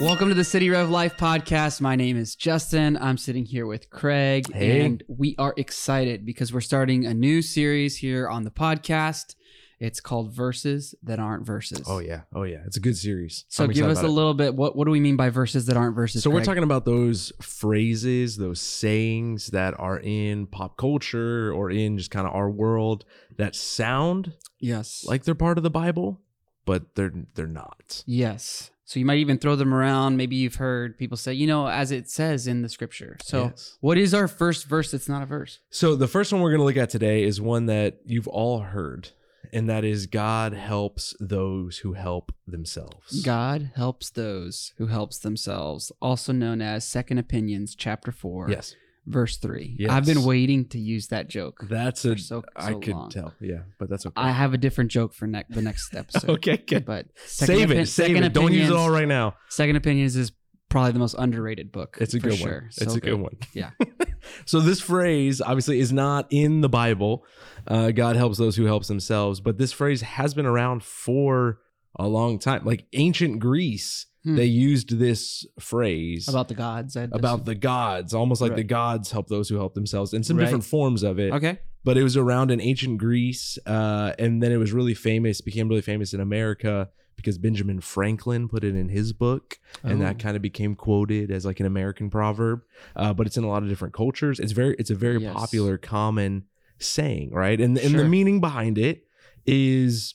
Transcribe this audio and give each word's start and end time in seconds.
Welcome 0.00 0.28
to 0.28 0.34
the 0.34 0.44
City 0.44 0.68
Rev 0.68 0.90
Life 0.90 1.16
podcast. 1.16 1.80
My 1.80 1.96
name 1.96 2.16
is 2.16 2.36
Justin. 2.36 2.96
I'm 2.98 3.16
sitting 3.16 3.44
here 3.44 3.66
with 3.66 3.88
Craig, 3.88 4.52
Hey. 4.52 4.82
and 4.84 5.02
we 5.08 5.34
are 5.38 5.54
excited 5.56 6.26
because 6.26 6.52
we're 6.52 6.60
starting 6.60 7.06
a 7.06 7.14
new 7.14 7.40
series 7.42 7.96
here 7.96 8.28
on 8.28 8.44
the 8.44 8.50
podcast. 8.50 9.34
It's 9.80 10.00
called 10.00 10.32
Verses 10.34 10.94
That 11.04 11.18
Aren't 11.20 11.46
Verses. 11.46 11.84
Oh 11.86 12.00
yeah, 12.00 12.22
oh 12.34 12.42
yeah, 12.42 12.58
it's 12.66 12.76
a 12.76 12.80
good 12.80 12.96
series. 12.96 13.44
So 13.48 13.64
I'm 13.64 13.70
give 13.70 13.86
us 13.86 14.02
a 14.02 14.06
it. 14.06 14.08
little 14.10 14.34
bit. 14.34 14.54
What 14.54 14.76
what 14.76 14.84
do 14.86 14.90
we 14.90 15.00
mean 15.00 15.16
by 15.16 15.30
verses 15.30 15.66
that 15.66 15.76
aren't 15.76 15.94
verses? 15.94 16.22
So 16.22 16.30
we're 16.30 16.44
talking 16.44 16.64
about 16.64 16.84
those 16.84 17.32
phrases, 17.40 18.36
those 18.36 18.60
sayings 18.60 19.48
that 19.48 19.78
are 19.78 20.00
in 20.00 20.46
pop 20.46 20.76
culture 20.76 21.52
or 21.52 21.70
in 21.70 21.96
just 21.96 22.10
kind 22.10 22.26
of 22.26 22.34
our 22.34 22.50
world 22.50 23.04
that 23.36 23.54
sound 23.54 24.32
yes, 24.58 25.04
like 25.06 25.22
they're 25.24 25.34
part 25.36 25.58
of 25.58 25.62
the 25.64 25.70
Bible, 25.70 26.20
but 26.68 26.94
they're 26.94 27.12
they're 27.34 27.46
not. 27.64 28.04
yes. 28.06 28.70
So 28.84 28.98
you 28.98 29.04
might 29.04 29.18
even 29.18 29.36
throw 29.36 29.54
them 29.54 29.74
around. 29.74 30.16
Maybe 30.16 30.36
you've 30.36 30.54
heard 30.54 30.96
people 30.96 31.18
say, 31.18 31.34
you 31.34 31.46
know, 31.46 31.68
as 31.68 31.90
it 31.90 32.08
says 32.08 32.46
in 32.46 32.62
the 32.62 32.70
scripture. 32.70 33.18
So 33.22 33.38
Yes. 33.50 33.76
what 33.82 33.98
is 33.98 34.14
our 34.14 34.26
first 34.26 34.66
verse 34.66 34.90
that's 34.92 35.10
not 35.10 35.22
a 35.22 35.26
verse? 35.26 35.58
So 35.68 35.94
the 35.94 36.08
first 36.08 36.32
one 36.32 36.40
we're 36.40 36.52
going 36.52 36.60
to 36.60 36.64
look 36.64 36.78
at 36.78 36.88
today 36.88 37.22
is 37.22 37.38
one 37.38 37.66
that 37.66 37.98
you've 38.06 38.28
all 38.28 38.60
heard, 38.60 39.10
and 39.52 39.68
that 39.68 39.84
is 39.84 40.06
God 40.06 40.54
helps 40.54 41.14
those 41.20 41.78
who 41.82 41.92
help 41.92 42.32
themselves. 42.46 43.20
God 43.22 43.72
helps 43.76 44.08
those 44.08 44.72
who 44.78 44.86
helps 44.86 45.18
themselves, 45.18 45.92
also 46.00 46.32
known 46.32 46.62
as 46.62 46.88
Second 46.88 47.18
Opinions, 47.18 47.74
chapter 47.74 48.10
four, 48.10 48.48
Yes, 48.50 48.74
verse 49.08 49.36
three. 49.38 49.76
Yes. 49.78 49.90
I've 49.90 50.06
been 50.06 50.22
waiting 50.24 50.66
to 50.68 50.78
use 50.78 51.08
that 51.08 51.28
joke. 51.28 51.60
that's 51.68 52.04
a. 52.04 52.16
so- 52.18 52.44
I 52.56 52.74
could 52.74 52.88
long. 52.94 53.10
tell. 53.10 53.34
Yeah, 53.40 53.60
but 53.78 53.88
that's 53.90 54.06
okay. 54.06 54.14
I 54.16 54.30
have 54.30 54.54
a 54.54 54.58
different 54.58 54.90
joke 54.90 55.14
for 55.14 55.26
ne- 55.26 55.44
the 55.48 55.62
next 55.62 55.94
episode. 55.96 56.30
okay, 56.30 56.56
good. 56.58 56.84
But 56.84 57.06
Second 57.26 57.56
Save 57.56 57.68
Opi- 57.68 57.72
it. 57.76 57.86
Save 57.86 58.06
Second 58.08 58.24
it. 58.24 58.32
Don't 58.32 58.52
use 58.52 58.68
it 58.70 58.76
all 58.76 58.90
right 58.90 59.08
now. 59.08 59.34
Second 59.48 59.76
Opinions 59.76 60.16
is 60.16 60.32
probably 60.68 60.92
the 60.92 60.98
most 60.98 61.14
underrated 61.18 61.72
book. 61.72 61.96
It's 62.00 62.12
a 62.14 62.18
good 62.20 62.34
sure. 62.36 62.52
one. 62.52 62.66
It's 62.66 62.84
So 62.92 62.92
a 62.98 63.00
good 63.00 63.14
one. 63.14 63.36
Yeah. 63.54 63.70
so 64.44 64.60
this 64.60 64.80
phrase 64.80 65.40
obviously 65.40 65.80
is 65.80 65.92
not 65.94 66.26
in 66.30 66.60
the 66.60 66.68
Bible. 66.68 67.24
Uh, 67.66 67.90
God 67.90 68.16
helps 68.16 68.36
those 68.36 68.54
who 68.56 68.66
helps 68.66 68.86
themselves, 68.88 69.40
but 69.40 69.56
this 69.56 69.72
phrase 69.72 70.02
has 70.02 70.34
been 70.34 70.44
around 70.44 70.82
for 70.82 71.60
a 71.98 72.06
long 72.06 72.38
time. 72.38 72.66
Like 72.66 72.84
ancient 72.92 73.38
Greece, 73.40 74.04
Hmm. 74.24 74.34
they 74.36 74.46
used 74.46 74.98
this 74.98 75.46
phrase 75.60 76.26
About 76.28 76.48
the 76.48 76.54
gods. 76.54 76.96
I- 76.96 77.04
about 77.04 77.44
the 77.44 77.54
gods, 77.54 78.12
almost 78.12 78.40
like 78.40 78.50
Right. 78.50 78.56
the 78.56 78.64
gods 78.64 79.12
help 79.12 79.28
those 79.28 79.48
who 79.48 79.56
help 79.56 79.74
themselves, 79.74 80.12
in 80.12 80.24
some 80.24 80.36
Right. 80.36 80.44
different 80.44 80.64
forms 80.64 81.02
of 81.04 81.18
it. 81.20 81.32
Okay. 81.32 81.58
But 81.84 81.96
it 81.96 82.02
was 82.02 82.16
around 82.16 82.50
in 82.50 82.60
ancient 82.60 82.98
Greece, 82.98 83.58
uh, 83.64 84.12
and 84.18 84.42
then 84.42 84.50
it 84.50 84.56
was 84.56 84.72
really 84.72 84.94
famous, 84.94 85.40
became 85.40 85.68
really 85.68 85.82
famous 85.82 86.12
in 86.12 86.20
America 86.20 86.88
because 87.14 87.38
Benjamin 87.38 87.80
Franklin 87.80 88.48
put 88.48 88.64
it 88.64 88.74
in 88.74 88.88
his 88.88 89.12
book 89.12 89.58
and 89.84 90.00
that 90.02 90.16
Oh. 90.16 90.18
kind 90.18 90.36
of 90.36 90.42
became 90.42 90.74
quoted 90.74 91.30
as 91.30 91.44
like 91.46 91.60
an 91.60 91.66
American 91.66 92.10
proverb. 92.10 92.62
Uh, 92.96 93.12
but 93.14 93.26
it's 93.26 93.36
in 93.36 93.44
a 93.44 93.48
lot 93.48 93.62
of 93.62 93.68
different 93.68 93.94
cultures. 93.94 94.38
It's 94.40 94.52
very 94.52 94.74
it's 94.80 94.90
a 94.90 94.94
very 94.96 95.20
Yes. 95.22 95.32
popular, 95.32 95.78
common 95.78 96.44
saying, 96.78 97.30
right? 97.32 97.60
And 97.60 97.78
and 97.78 97.90
Sure. 97.92 98.02
the 98.02 98.08
meaning 98.08 98.40
behind 98.40 98.78
it 98.78 99.04
is 99.46 100.14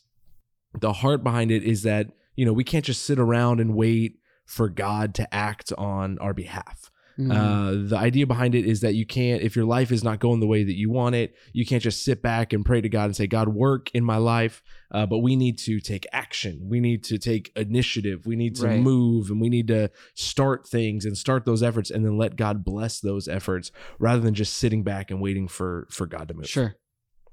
the 0.80 0.94
heart 0.94 1.24
behind 1.24 1.52
it 1.52 1.64
is 1.64 1.84
that 1.84 2.12
you 2.36 2.46
know 2.46 2.54
we 2.54 2.64
can't 2.64 2.86
just 2.86 3.04
sit 3.04 3.20
around 3.20 3.60
and 3.60 3.76
wait 3.76 4.18
for 4.46 4.70
God 4.70 5.14
to 5.16 5.34
act 5.34 5.72
on 5.78 6.18
our 6.20 6.34
behalf. 6.34 6.90
Mhm. 7.20 7.32
Uh, 7.32 7.88
the 7.90 7.96
idea 7.98 8.26
behind 8.26 8.56
it 8.56 8.66
is 8.66 8.82
that 8.82 8.96
you 8.96 9.06
can't, 9.06 9.44
if 9.44 9.56
your 9.56 9.66
life 9.66 9.92
is 9.92 10.04
not 10.04 10.20
going 10.20 10.40
the 10.40 10.48
way 10.48 10.64
that 10.64 10.76
you 10.76 10.90
want 10.90 11.14
it, 11.14 11.36
you 11.54 11.64
can't 11.64 11.84
just 11.84 12.04
sit 12.04 12.24
back 12.24 12.54
and 12.54 12.66
pray 12.66 12.82
to 12.82 12.90
God 12.90 13.06
and 13.06 13.16
say, 13.16 13.28
God, 13.28 13.50
work 13.50 13.92
in 13.94 14.04
my 14.04 14.18
life. 14.18 14.64
Uh, 14.90 15.06
but 15.06 15.20
we 15.20 15.36
need 15.36 15.60
to 15.60 15.80
take 15.80 16.08
action. 16.12 16.60
We 16.68 16.80
need 16.80 17.04
to 17.04 17.20
take 17.20 17.52
initiative. 17.56 18.26
We 18.26 18.36
need 18.36 18.56
to 18.56 18.66
Right. 18.66 18.82
move 18.82 19.30
and 19.30 19.40
we 19.40 19.50
need 19.50 19.68
to 19.68 19.92
start 20.16 20.68
things 20.68 21.06
and 21.06 21.16
start 21.16 21.46
those 21.46 21.62
efforts 21.62 21.92
and 21.92 22.04
then 22.04 22.18
let 22.18 22.36
God 22.36 22.66
bless 22.66 23.00
those 23.00 23.28
efforts 23.28 23.72
rather 24.00 24.20
than 24.22 24.34
just 24.34 24.56
sitting 24.56 24.82
back 24.84 25.12
and 25.12 25.22
waiting 25.22 25.48
for, 25.48 25.88
for 25.92 26.08
God 26.08 26.30
to 26.30 26.34
move. 26.34 26.50
Sure. 26.50 26.76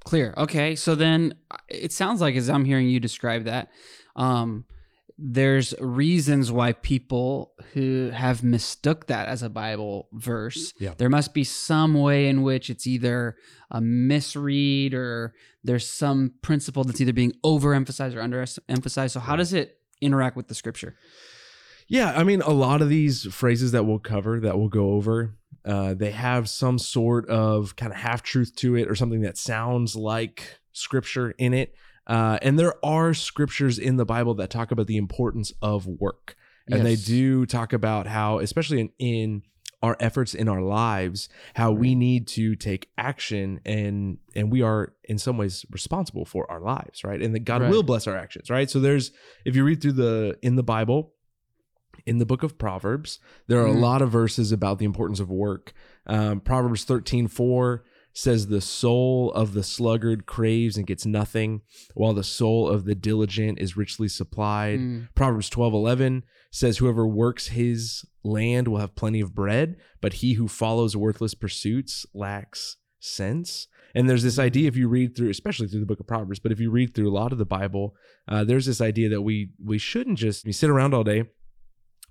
Clear. 0.05 0.35
Okay. 0.37 0.77
So 0.77 0.95
then 0.95 1.33
uh, 1.51 1.57
it 1.71 1.93
sounds 1.93 2.21
like, 2.21 2.37
as 2.37 2.51
I'm 2.51 2.67
hearing 2.67 2.87
you 2.89 3.01
describe 3.01 3.45
that, 3.45 3.71
um, 4.15 4.67
there's 5.23 5.75
reasons 5.79 6.51
why 6.51 6.73
people 6.73 7.53
who 7.75 8.11
have 8.11 8.43
mistook 8.43 9.07
that 9.09 9.29
as 9.29 9.43
a 9.43 9.51
Bible 9.51 10.09
verse. 10.13 10.73
Yeah. 10.81 10.95
There 10.97 11.11
must 11.11 11.35
be 11.35 11.45
some 11.45 11.95
way 11.95 12.29
in 12.29 12.43
which 12.43 12.71
it's 12.71 12.87
either 12.87 13.37
a 13.71 13.81
misread 13.81 14.95
or 14.95 15.35
there's 15.63 15.89
some 15.89 16.33
principle 16.41 16.85
that's 16.85 17.01
either 17.01 17.13
being 17.13 17.35
overemphasized 17.45 18.15
or 18.15 18.23
underemphasized. 18.23 19.11
So 19.11 19.21
how 19.21 19.37
does 19.37 19.53
it 19.53 19.79
interact 20.01 20.37
with 20.37 20.49
the 20.49 20.55
scripture? 20.55 20.97
Yeah, 21.87 22.13
I 22.17 22.25
mean, 22.25 22.41
a 22.41 22.51
lot 22.51 22.81
of 22.81 22.89
these 22.89 23.25
phrases 23.35 23.73
that 23.73 23.85
we'll 23.85 23.99
cover, 23.99 24.41
that 24.41 24.59
we'll 24.59 24.69
go 24.69 24.93
over, 24.93 25.35
uh, 25.65 25.95
they 25.95 26.13
have 26.13 26.49
some 26.49 26.79
sort 26.79 27.29
of 27.29 27.77
kind 27.77 27.93
of 27.93 27.99
half 27.99 28.23
truth 28.23 28.55
to 28.57 28.77
it 28.77 28.89
or 28.89 28.95
something 28.95 29.21
that 29.23 29.37
sounds 29.37 29.95
like 29.97 30.61
scripture 30.73 31.33
in 31.33 31.53
it. 31.53 31.75
Uh, 32.11 32.39
and 32.43 32.59
there 32.59 32.75
are 32.85 33.15
scriptures 33.15 33.79
in 33.79 33.97
the 33.97 34.05
Bible 34.05 34.35
that 34.35 34.51
talk 34.51 34.73
about 34.73 34.89
the 34.89 34.97
importance 34.97 35.53
of 35.63 35.87
work. 35.87 36.37
And 36.69 36.85
they 36.85 36.97
do 36.97 37.47
talk 37.47 37.73
about 37.73 38.07
how, 38.07 38.39
especially 38.41 38.81
in, 38.81 38.91
in 38.99 39.43
our 39.83 39.97
efforts 39.99 40.35
in 40.35 40.49
our 40.49 40.61
lives, 40.61 41.29
how 41.55 41.71
we 41.73 41.95
need 41.95 42.27
to 42.29 42.55
take 42.55 42.91
action 42.99 43.61
and 43.65 44.19
and 44.37 44.53
we 44.53 44.61
are 44.61 44.93
in 45.05 45.19
some 45.19 45.39
ways 45.39 45.65
responsible 45.71 46.25
for 46.25 46.51
our 46.51 46.61
lives, 46.61 47.03
right? 47.05 47.23
And 47.23 47.35
that 47.35 47.45
God 47.45 47.63
Right. 47.63 47.71
will 47.71 47.83
bless 47.83 48.07
our 48.07 48.17
actions, 48.17 48.51
right? 48.51 48.69
So 48.69 48.79
there's 48.81 49.11
if 49.45 49.57
you 49.57 49.65
read 49.65 49.81
through 49.81 49.93
the 49.93 50.37
in 50.43 50.57
the 50.57 50.63
Bible, 50.63 51.15
in 52.07 52.19
the 52.19 52.27
book 52.27 52.43
of 52.43 52.59
Proverbs, 52.59 53.21
there 53.47 53.61
are 53.63 53.67
Mhm. 53.67 53.77
a 53.77 53.79
lot 53.79 54.03
of 54.03 54.11
verses 54.11 54.53
about 54.53 54.79
the 54.79 54.85
importance 54.85 55.21
of 55.21 55.31
work. 55.31 55.73
Um, 56.07 56.41
Proverbs 56.41 56.85
13 56.85 57.27
4 57.29 57.85
says, 58.13 58.47
The 58.47 58.61
soul 58.61 59.33
of 59.33 59.53
the 59.55 59.63
sluggard 59.63 60.27
craves 60.27 60.77
and 60.77 60.87
gets 60.87 61.07
nothing, 61.07 61.63
while 61.95 62.13
the 62.15 62.25
soul 62.25 62.69
of 62.69 62.85
the 62.85 62.95
diligent 62.95 63.59
is 63.61 63.77
richly 63.77 64.09
supplied. 64.09 64.79
Mm, 64.81 65.09
Proverbs 65.15 65.49
twelve 65.49 65.73
eleven 65.75 66.25
says, 66.51 66.79
Whoever 66.79 67.07
works 67.07 67.49
his 67.49 68.05
land 68.23 68.69
will 68.69 68.79
have 68.79 68.95
plenty 68.97 69.21
of 69.21 69.35
bread, 69.35 69.77
but 70.01 70.15
he 70.15 70.35
who 70.35 70.49
follows 70.49 70.97
worthless 70.97 71.35
pursuits 71.35 72.05
lacks 72.15 72.77
sense. 72.99 73.67
And 73.95 74.09
there's 74.09 74.23
this 74.23 74.39
idea 74.39 74.69
if 74.69 74.77
you 74.77 74.89
read 74.89 75.17
through, 75.17 75.31
especially 75.31 75.67
through 75.67 75.81
the 75.81 75.87
book 75.87 76.01
of 76.01 76.07
Proverbs, 76.07 76.39
but 76.39 76.53
if 76.53 76.61
you 76.61 76.71
read 76.71 76.95
through 76.95 77.11
a 77.11 77.17
lot 77.17 77.33
of 77.33 77.39
the 77.39 77.45
Bible, 77.45 77.95
uh, 78.29 78.45
there's 78.45 78.67
this 78.67 78.81
idea 78.81 79.09
that 79.09 79.23
we 79.23 79.51
we 79.65 79.79
shouldn't 79.79 80.19
just 80.19 80.45
we 80.45 80.53
sit 80.53 80.71
around 80.71 80.95
all 80.95 81.03
day, 81.03 81.25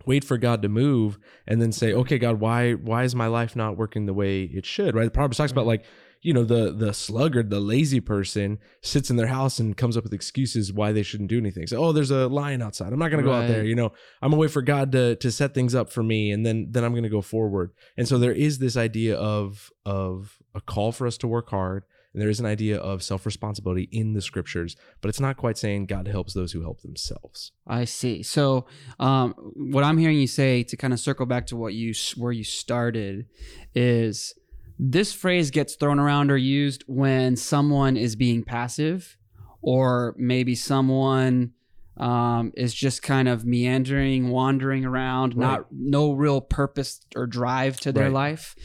wait 0.05 0.23
for 0.23 0.37
God 0.37 0.61
to 0.61 0.69
move, 0.69 1.19
and 1.47 1.61
then 1.61 1.71
say, 1.71 1.93
okay, 1.93 2.17
God, 2.17 2.39
why 2.39 2.73
why 2.73 3.03
is 3.03 3.15
my 3.15 3.27
life 3.27 3.55
not 3.55 3.77
working 3.77 4.05
the 4.05 4.13
way 4.13 4.43
it 4.43 4.65
should? 4.65 4.95
Right? 4.95 5.05
The 5.05 5.11
Proverbs 5.11 5.37
talks 5.37 5.51
about 5.51 5.65
like 5.65 5.85
you 6.21 6.33
know 6.33 6.43
the 6.43 6.73
the 6.73 6.93
sluggard 6.93 7.49
the 7.49 7.59
lazy 7.59 8.01
person 8.01 8.59
sits 8.81 9.09
in 9.09 9.15
their 9.15 9.27
house 9.27 9.59
and 9.59 9.77
comes 9.77 9.95
up 9.95 10.03
with 10.03 10.13
excuses 10.13 10.73
why 10.73 10.91
they 10.91 11.03
shouldn't 11.03 11.29
do 11.29 11.37
anything. 11.37 11.65
So 11.67 11.77
oh 11.77 11.91
there's 11.91 12.11
a 12.11 12.27
lion 12.27 12.61
outside. 12.61 12.91
I'm 12.91 12.99
not 12.99 13.09
going 13.09 13.23
to 13.23 13.29
go 13.29 13.33
out 13.33 13.47
there 13.47 13.63
you 13.63 13.75
know. 13.75 13.93
I'm 14.21 14.31
gonna 14.31 14.41
wait 14.41 14.51
for 14.51 14.61
god 14.61 14.91
to 14.91 15.15
to 15.15 15.31
set 15.31 15.53
things 15.53 15.73
up 15.73 15.89
for 15.89 16.03
me 16.03 16.31
and 16.31 16.45
then 16.45 16.67
then 16.71 16.83
i'm 16.83 16.93
gonna 16.93 17.09
go 17.09 17.21
forward. 17.21 17.71
And 17.95 18.07
so 18.07 18.17
there 18.17 18.33
is 18.33 18.59
this 18.59 18.75
idea 18.75 19.15
of 19.15 19.71
of 19.85 20.37
a 20.53 20.61
call 20.61 20.91
for 20.91 21.07
us 21.07 21.17
to 21.19 21.27
work 21.27 21.49
hard 21.49 21.83
and 22.13 22.21
there 22.21 22.29
is 22.29 22.39
an 22.39 22.45
idea 22.45 22.77
of 22.77 23.03
self-responsibility 23.03 23.87
in 23.91 24.13
the 24.13 24.21
scriptures 24.21 24.75
but 25.01 25.09
it's 25.09 25.19
not 25.19 25.37
quite 25.37 25.57
saying 25.57 25.85
god 25.85 26.07
helps 26.07 26.33
those 26.33 26.51
who 26.51 26.61
help 26.61 26.81
themselves 26.81 27.51
I 27.69 27.85
see. 27.85 28.23
So, 28.23 28.65
um, 28.99 29.33
what 29.55 29.83
I'm 29.83 29.97
hearing 29.97 30.17
you 30.17 30.27
say 30.27 30.63
to 30.63 30.75
kind 30.75 30.91
of 30.91 30.99
circle 30.99 31.27
back 31.27 31.45
to 31.47 31.55
what 31.55 31.75
you 31.75 31.93
where 32.17 32.31
you 32.31 32.43
started 32.43 33.27
is 33.75 34.33
this 34.79 35.13
phrase 35.13 35.51
gets 35.51 35.75
thrown 35.75 35.99
around 35.99 36.31
or 36.31 36.37
used 36.37 36.83
when 36.87 37.35
someone 37.35 37.95
is 37.95 38.15
being 38.15 38.43
passive, 38.43 39.17
or 39.61 40.15
maybe 40.17 40.55
someone 40.55 41.51
um, 41.99 42.51
is 42.55 42.73
just 42.73 43.01
kind 43.03 43.27
of 43.27 43.45
meandering, 43.45 44.29
wandering 44.29 44.85
around, 44.85 45.35
not 45.35 45.65
no 45.71 46.13
real 46.13 46.41
purpose 46.41 47.01
or 47.15 47.27
drive 47.27 47.79
to 47.81 47.91
their 47.91 48.05
Right. 48.05 48.13
life, 48.31 48.55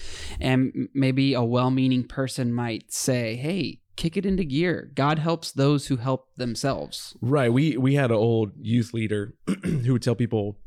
and 0.41 0.88
maybe 0.94 1.35
a 1.35 1.43
well-meaning 1.43 2.05
person 2.05 2.53
might 2.53 2.93
say, 2.93 3.37
"Hey." 3.37 3.81
Kick 3.97 4.17
it 4.17 4.26
into 4.26 4.43
gear. 4.43 4.91
God 4.97 5.20
helps 5.20 5.53
those 5.53 5.87
who 5.87 5.99
help 5.99 6.35
themselves. 6.35 7.17
right 7.20 7.53
we 7.53 7.76
we 7.76 7.94
had 7.94 8.11
an 8.11 8.17
old 8.17 8.50
youth 8.61 8.93
leader 8.93 9.35
who 9.62 9.93
would 9.93 10.03
tell 10.03 10.17
people 10.17 10.59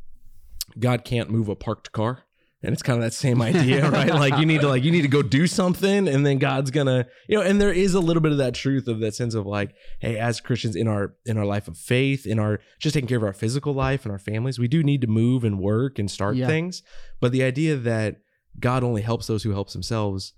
god 0.79 1.03
can't 1.03 1.29
move 1.29 1.49
a 1.49 1.55
parked 1.55 1.91
car 1.91 2.23
and 2.67 2.73
it's 2.73 2.83
kind 2.83 2.97
of 2.99 3.03
that 3.03 3.13
same 3.13 3.41
idea 3.41 3.89
right 3.97 4.13
like 4.13 4.37
you 4.37 4.45
need 4.45 4.59
to 4.61 4.67
like 4.67 4.83
you 4.83 4.91
need 4.91 5.01
to 5.03 5.07
go 5.07 5.21
do 5.21 5.47
something 5.47 6.07
and 6.07 6.25
then 6.25 6.37
god's 6.37 6.69
gonna 6.69 7.07
you 7.29 7.37
know 7.37 7.41
and 7.43 7.61
there 7.61 7.71
is 7.71 7.93
a 7.93 7.99
little 7.99 8.21
bit 8.21 8.33
of 8.33 8.37
that 8.37 8.53
truth 8.53 8.87
of 8.89 8.99
that 8.99 9.15
sense 9.15 9.33
of 9.33 9.45
like 9.45 9.73
hey 9.99 10.17
as 10.17 10.41
christians 10.41 10.75
in 10.75 10.87
our 10.87 11.15
in 11.25 11.37
our 11.37 11.45
life 11.45 11.67
of 11.69 11.77
faith 11.77 12.27
in 12.27 12.37
our 12.39 12.59
just 12.77 12.93
taking 12.93 13.07
care 13.07 13.17
of 13.17 13.23
our 13.23 13.31
physical 13.33 13.73
life 13.73 14.03
and 14.03 14.11
our 14.11 14.19
families 14.19 14.59
we 14.59 14.67
do 14.67 14.83
need 14.83 14.99
to 15.01 15.07
move 15.07 15.43
and 15.45 15.57
work 15.59 15.97
and 15.97 16.11
start 16.11 16.35
Yeah. 16.35 16.45
things 16.47 16.83
but 17.21 17.31
the 17.31 17.41
idea 17.43 17.77
that 17.77 18.17
god 18.59 18.83
only 18.83 19.01
helps 19.01 19.27
those 19.27 19.43
who 19.43 19.51
helps 19.51 19.71
themselves 19.73 20.33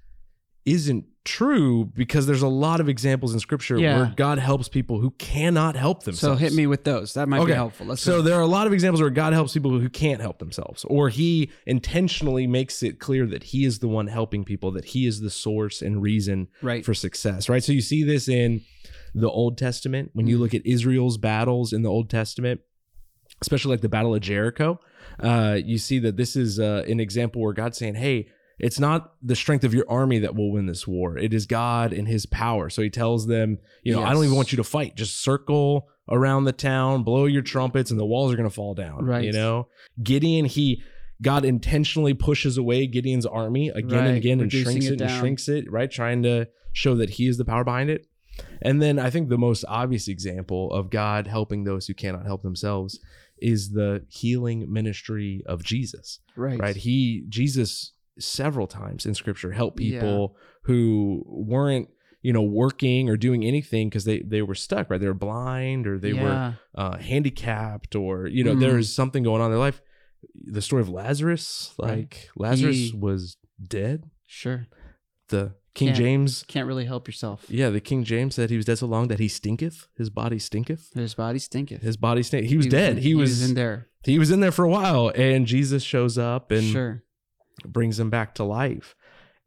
isn't 0.74 1.06
true 1.26 1.86
because 1.86 2.26
there's 2.26 2.42
a 2.42 2.48
lot 2.48 2.80
of 2.80 2.90
examples 2.90 3.34
in 3.34 3.40
scripture 3.40 3.78
Yeah. 3.78 3.98
where 3.98 4.14
God 4.16 4.40
helps 4.40 4.68
people 4.68 5.00
who 5.00 5.12
cannot 5.12 5.76
help 5.76 6.04
themselves. 6.04 6.40
So 6.40 6.44
hit 6.44 6.54
me 6.54 6.66
with 6.66 6.86
those. 6.86 7.14
That 7.14 7.28
might 7.30 7.46
be 7.46 7.52
helpful. 7.52 7.86
Let's 7.86 8.02
so 8.02 8.18
go. 8.18 8.22
there 8.24 8.36
are 8.36 8.42
a 8.42 8.48
lot 8.48 8.66
of 8.68 8.74
examples 8.74 9.02
where 9.02 9.10
God 9.12 9.34
helps 9.34 9.54
people 9.54 9.78
who 9.80 9.90
can't 9.90 10.22
help 10.22 10.40
themselves, 10.40 10.86
or 10.86 11.10
He 11.10 11.52
intentionally 11.68 12.48
makes 12.48 12.82
it 12.82 13.00
clear 13.00 13.28
that 13.28 13.44
He 13.44 13.64
is 13.66 13.80
the 13.80 13.88
one 13.88 14.08
helping 14.08 14.44
people, 14.44 14.72
that 14.72 14.86
He 14.86 15.06
is 15.06 15.20
the 15.20 15.30
source 15.30 15.82
and 15.82 16.02
reason 16.02 16.48
right. 16.64 16.84
for 16.84 16.94
success, 16.96 17.48
right? 17.50 17.64
So 17.64 17.74
you 17.74 17.82
see 17.82 18.02
this 18.04 18.28
in 18.28 18.62
the 19.14 19.30
Old 19.30 19.58
Testament 19.58 20.12
when 20.14 20.26
you 20.26 20.36
Mm-hmm. 20.36 20.44
look 20.44 20.54
at 20.56 20.66
Israel's 20.66 21.18
battles 21.18 21.74
in 21.74 21.82
the 21.84 21.90
Old 21.90 22.10
Testament, 22.10 22.62
especially 23.42 23.72
like 23.72 23.82
the 23.82 23.90
Battle 23.90 24.16
of 24.16 24.22
Jericho. 24.22 24.80
Uh, 25.20 25.58
you 25.64 25.78
see 25.78 26.00
that 26.00 26.16
this 26.18 26.36
is 26.36 26.60
uh, 26.60 26.84
an 26.88 27.00
example 27.00 27.42
where 27.42 27.54
God's 27.54 27.78
saying, 27.78 27.96
"Hey." 27.96 28.30
It's 28.60 28.80
not 28.80 29.14
the 29.22 29.36
strength 29.36 29.64
of 29.64 29.74
your 29.74 29.86
army 29.90 30.20
that 30.20 30.36
will 30.36 30.52
win 30.52 30.66
this 30.66 30.86
war. 30.86 31.18
It 31.18 31.34
is 31.34 31.46
God 31.46 31.94
and 31.94 32.08
his 32.08 32.26
power. 32.26 32.70
So 32.70 32.82
he 32.82 32.90
tells 32.90 33.28
them, 33.28 33.60
you 33.84 33.94
know, 33.94 34.04
I 34.04 34.14
don't 34.14 34.26
even 34.26 34.36
want 34.36 34.52
you 34.52 34.58
to 34.58 34.64
fight. 34.64 34.96
Just 34.96 35.22
circle 35.22 35.88
around 36.10 36.44
the 36.44 36.52
town, 36.52 37.04
blow 37.04 37.26
your 37.26 37.42
trumpets, 37.42 37.92
and 37.92 38.00
the 38.00 38.06
walls 38.06 38.34
are 38.34 38.36
going 38.36 38.50
to 38.50 38.54
fall 38.54 38.74
down. 38.74 39.06
Right. 39.06 39.24
You 39.24 39.32
know, 39.32 39.68
Gideon, 40.02 40.46
he, 40.46 40.82
God 41.22 41.46
intentionally 41.46 42.14
pushes 42.14 42.58
away 42.58 42.88
Gideon's 42.88 43.26
army 43.26 43.70
again 43.70 44.00
and 44.00 44.08
Right. 44.08 44.18
again 44.18 44.40
and 44.42 44.52
shrinks 44.52 44.88
it 44.88 44.94
it, 44.94 45.02
and 45.02 45.12
shrinks 45.12 45.48
it, 45.48 45.72
right? 45.72 45.90
Trying 45.90 46.24
to 46.24 46.48
show 46.74 46.96
that 46.96 47.12
he 47.12 47.28
is 47.28 47.38
the 47.38 47.46
power 47.46 47.64
behind 47.64 47.90
it. 47.90 48.08
And 48.62 48.82
then 48.82 49.00
I 49.00 49.10
think 49.10 49.30
the 49.30 49.38
most 49.38 49.66
obvious 49.68 50.08
example 50.08 50.72
of 50.72 50.90
God 50.90 51.28
helping 51.28 51.64
those 51.64 51.88
who 51.88 51.94
cannot 51.94 52.26
help 52.26 52.42
themselves 52.42 53.00
is 53.38 53.72
the 53.72 54.06
healing 54.10 54.72
ministry 54.72 55.44
of 55.46 55.64
Jesus, 55.64 56.20
right. 56.36 56.60
right? 56.60 56.76
He, 56.76 57.26
Jesus, 57.30 57.94
several 58.20 58.68
times 58.68 59.06
in 59.06 59.14
scripture 59.14 59.52
help 59.52 59.76
people 59.78 60.36
who 60.64 61.24
weren't, 61.26 61.88
you 62.22 62.34
know, 62.34 62.42
working 62.42 63.10
or 63.10 63.16
doing 63.18 63.44
anything 63.46 63.90
because 63.90 64.04
they, 64.06 64.20
they 64.20 64.42
were 64.42 64.56
stuck, 64.56 64.90
right? 64.90 65.00
They 65.00 65.08
were 65.08 65.14
blind 65.14 65.88
or 65.88 65.98
they 65.98 66.14
were 66.14 66.58
uh, 66.76 66.98
handicapped 66.98 67.96
or, 67.96 68.28
you 68.28 68.44
know, 68.44 68.56
Mhm. 68.56 68.60
there's 68.60 68.94
something 68.94 69.24
going 69.24 69.42
on 69.42 69.48
in 69.48 69.52
their 69.52 69.60
life. 69.60 69.82
The 70.36 70.62
story 70.62 70.82
of 70.82 70.90
Lazarus, 70.90 71.74
Right. 71.82 71.90
like 72.00 72.30
Lazarus 72.36 72.76
He- 72.76 72.94
was 72.98 73.38
dead. 73.66 74.04
Sure. 74.26 74.68
The 75.30 75.54
King 75.76 75.90
Can't- 75.90 75.98
James 75.98 76.44
Can't 76.48 76.68
really 76.68 76.86
help 76.86 77.08
yourself. 77.08 77.46
yeah, 77.48 77.70
the 77.70 77.80
King 77.80 78.04
James 78.04 78.36
said 78.36 78.50
he 78.50 78.58
was 78.58 78.66
dead 78.66 78.80
so 78.80 78.88
long 78.88 79.08
that 79.08 79.20
he 79.20 79.28
stinketh. 79.30 79.88
His 79.96 80.10
body 80.10 80.40
stinketh. 80.40 80.92
His 80.94 81.14
body 81.16 81.40
stinketh. 81.40 81.82
His 81.82 81.96
body 81.96 82.22
stinketh 82.24 82.50
He 82.50 82.58
was 82.58 82.66
dead. 82.68 82.98
in- 82.98 83.04
he, 83.04 83.16
was, 83.16 83.48
in 83.48 83.56
there. 83.56 83.88
he 84.04 84.20
was 84.20 84.30
in 84.32 84.40
there 84.42 84.52
for 84.52 84.66
a 84.66 84.70
while, 84.70 85.10
and 85.16 85.46
Jesus 85.46 85.84
shows 85.84 86.18
up 86.18 86.52
and 86.52 86.64
sure. 86.64 87.04
Brings 87.64 87.98
them 87.98 88.10
back 88.10 88.36
to 88.36 88.44
life. 88.44 88.96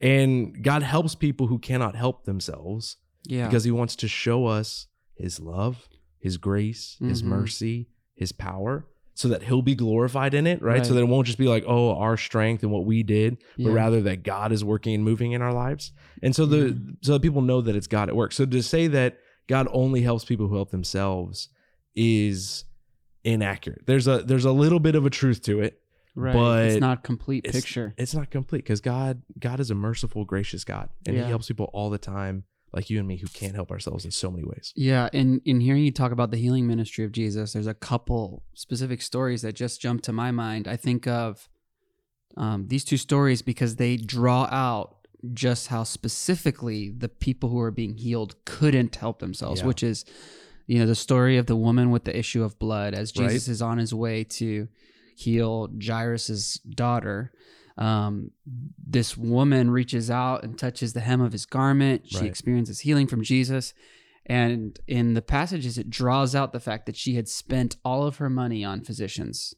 And 0.00 0.62
God 0.62 0.82
helps 0.82 1.14
people 1.14 1.46
who 1.46 1.58
cannot 1.58 1.94
help 1.94 2.24
themselves 2.24 2.96
Yeah. 3.26 3.46
because 3.46 3.64
He 3.64 3.70
wants 3.70 3.94
to 3.96 4.08
show 4.08 4.46
us 4.46 4.86
His 5.14 5.38
love, 5.40 5.88
His 6.18 6.36
grace, 6.38 6.96
His 7.00 7.22
Mhm. 7.22 7.26
mercy, 7.26 7.88
His 8.14 8.32
power, 8.32 8.88
so 9.14 9.28
that 9.28 9.44
He'll 9.44 9.62
be 9.62 9.74
glorified 9.74 10.34
in 10.34 10.46
it, 10.46 10.60
right? 10.62 10.84
So 10.84 10.94
that 10.94 11.00
it 11.00 11.08
won't 11.08 11.26
just 11.26 11.38
be 11.38 11.46
like, 11.46 11.64
oh, 11.66 11.94
our 11.96 12.16
strength 12.16 12.62
and 12.62 12.72
what 12.72 12.84
we 12.86 13.02
did, 13.02 13.36
yeah. 13.56 13.68
but 13.68 13.74
rather 13.74 14.00
that 14.02 14.22
God 14.24 14.50
is 14.52 14.64
working 14.64 14.94
and 14.94 15.04
moving 15.04 15.32
in 15.32 15.42
our 15.42 15.52
lives. 15.52 15.92
And 16.22 16.34
so 16.34 16.46
the 16.46 16.96
so 17.02 17.12
that 17.12 17.22
people 17.22 17.42
know 17.42 17.60
that 17.60 17.76
it's 17.76 17.86
God 17.86 18.08
at 18.08 18.16
work. 18.16 18.32
So 18.32 18.44
to 18.46 18.62
say 18.62 18.86
that 18.88 19.18
God 19.48 19.68
only 19.72 20.02
helps 20.02 20.24
people 20.24 20.48
who 20.48 20.54
help 20.56 20.70
themselves 20.70 21.48
is 21.94 22.64
inaccurate. 23.24 23.82
There's 23.86 24.06
a 24.08 24.22
there's 24.22 24.44
a 24.46 24.52
little 24.52 24.80
bit 24.80 24.94
of 24.94 25.04
a 25.06 25.10
truth 25.10 25.42
to 25.42 25.60
it. 25.60 25.81
Right. 26.14 26.34
but 26.34 26.66
it's 26.66 26.80
not 26.80 27.02
complete 27.04 27.44
It's- 27.46 27.54
picture. 27.62 27.94
It's 27.96 28.14
not 28.14 28.30
complete 28.30 28.58
because 28.58 28.80
God 28.80 29.22
God 29.38 29.60
is 29.60 29.70
a 29.70 29.74
merciful, 29.74 30.24
gracious 30.24 30.64
God, 30.64 30.88
and 31.06 31.16
Yeah. 31.16 31.24
He 31.24 31.28
helps 31.28 31.48
people 31.48 31.70
all 31.72 31.90
the 31.90 31.98
time, 31.98 32.44
like 32.72 32.90
you 32.90 32.98
and 32.98 33.06
me, 33.08 33.16
who 33.18 33.26
can't 33.28 33.54
help 33.54 33.70
ourselves 33.70 34.04
in 34.04 34.10
so 34.10 34.30
many 34.30 34.44
ways. 34.44 34.72
Yeah, 34.76 35.08
and 35.12 35.40
in 35.44 35.60
hearing 35.60 35.84
you 35.84 35.90
talk 35.92 36.12
about 36.12 36.30
the 36.30 36.36
healing 36.38 36.66
ministry 36.66 37.04
of 37.04 37.12
Jesus, 37.12 37.52
there's 37.52 37.66
a 37.66 37.74
couple 37.74 38.42
specific 38.54 39.02
stories 39.02 39.42
that 39.42 39.54
just 39.54 39.80
jump 39.80 40.02
to 40.02 40.12
my 40.12 40.30
mind. 40.30 40.66
I 40.68 40.76
think 40.76 41.06
of 41.06 41.48
um, 42.36 42.68
these 42.68 42.84
two 42.84 42.96
stories 42.96 43.42
because 43.42 43.76
they 43.76 43.96
draw 43.98 44.44
out 44.50 44.96
just 45.34 45.68
how 45.68 45.84
specifically 45.84 46.88
the 46.90 47.08
people 47.08 47.48
who 47.50 47.60
are 47.60 47.70
being 47.70 47.96
healed 47.98 48.34
couldn't 48.46 48.96
help 48.96 49.18
themselves, 49.18 49.60
Yeah. 49.60 49.66
which 49.66 49.82
is, 49.82 50.04
you 50.66 50.78
know, 50.78 50.86
the 50.86 50.94
story 50.94 51.36
of 51.36 51.46
the 51.46 51.54
woman 51.56 51.90
with 51.90 52.04
the 52.04 52.18
issue 52.18 52.42
of 52.42 52.58
blood 52.58 52.94
as 52.94 53.12
Right. 53.16 53.28
Jesus 53.28 53.48
is 53.48 53.62
on 53.62 53.76
his 53.78 53.92
way 53.94 54.24
to 54.24 54.66
heal 55.22 55.68
Jairus's 55.84 56.54
daughter. 56.68 57.32
Um, 57.78 58.30
this 58.96 59.16
woman 59.16 59.70
reaches 59.70 60.10
out 60.10 60.44
and 60.44 60.58
touches 60.58 60.92
the 60.92 61.00
hem 61.00 61.20
of 61.20 61.32
his 61.32 61.46
garment. 61.46 62.02
She 62.06 62.18
Right. 62.18 62.26
experiences 62.26 62.80
healing 62.80 63.06
from 63.06 63.22
Jesus. 63.22 63.72
And 64.26 64.78
in 64.86 65.14
the 65.14 65.22
passages, 65.22 65.78
it 65.78 65.90
draws 65.90 66.34
out 66.34 66.52
the 66.52 66.60
fact 66.60 66.86
that 66.86 66.96
she 66.96 67.14
had 67.14 67.28
spent 67.28 67.76
all 67.84 68.06
of 68.06 68.16
her 68.16 68.30
money 68.30 68.62
on 68.64 68.82
physicians. 68.84 69.54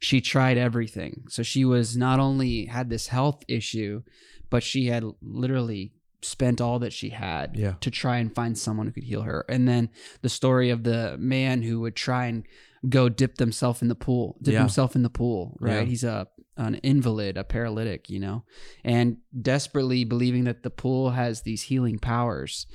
She 0.00 0.20
tried 0.20 0.56
everything. 0.56 1.24
So 1.28 1.42
she 1.42 1.64
was 1.64 1.96
not 1.96 2.18
only 2.18 2.66
had 2.66 2.88
this 2.88 3.08
health 3.08 3.44
issue, 3.46 4.02
but 4.48 4.62
she 4.62 4.86
had 4.86 5.04
literally 5.22 5.92
spent 6.22 6.60
all 6.60 6.78
that 6.80 6.92
she 6.92 7.10
had 7.10 7.56
Yeah. 7.56 7.74
to 7.80 7.90
try 7.90 8.18
and 8.18 8.34
find 8.34 8.56
someone 8.58 8.86
who 8.86 8.92
could 8.92 9.04
heal 9.04 9.22
her. 9.22 9.44
And 9.48 9.66
then 9.66 9.88
the 10.22 10.28
story 10.28 10.70
of 10.70 10.84
the 10.84 11.16
man 11.18 11.62
who 11.62 11.80
would 11.80 11.96
try 11.96 12.26
and 12.26 12.44
go 12.88 13.08
dip 13.08 13.38
himself 13.38 13.82
in 13.82 13.88
the 13.88 13.94
pool, 13.94 14.36
dip 14.42 14.54
Yeah. 14.54 14.60
himself 14.60 14.94
in 14.96 15.02
the 15.02 15.10
pool, 15.10 15.56
right? 15.60 15.80
Yeah. 15.80 15.84
He's 15.84 16.04
a 16.04 16.28
an 16.56 16.74
invalid, 16.82 17.38
a 17.38 17.44
paralytic, 17.44 18.10
you 18.10 18.18
know, 18.20 18.44
and 18.84 19.16
desperately 19.40 20.04
believing 20.04 20.44
that 20.44 20.62
the 20.62 20.68
pool 20.68 21.10
has 21.12 21.40
these 21.40 21.62
healing 21.62 21.98
powers, 21.98 22.66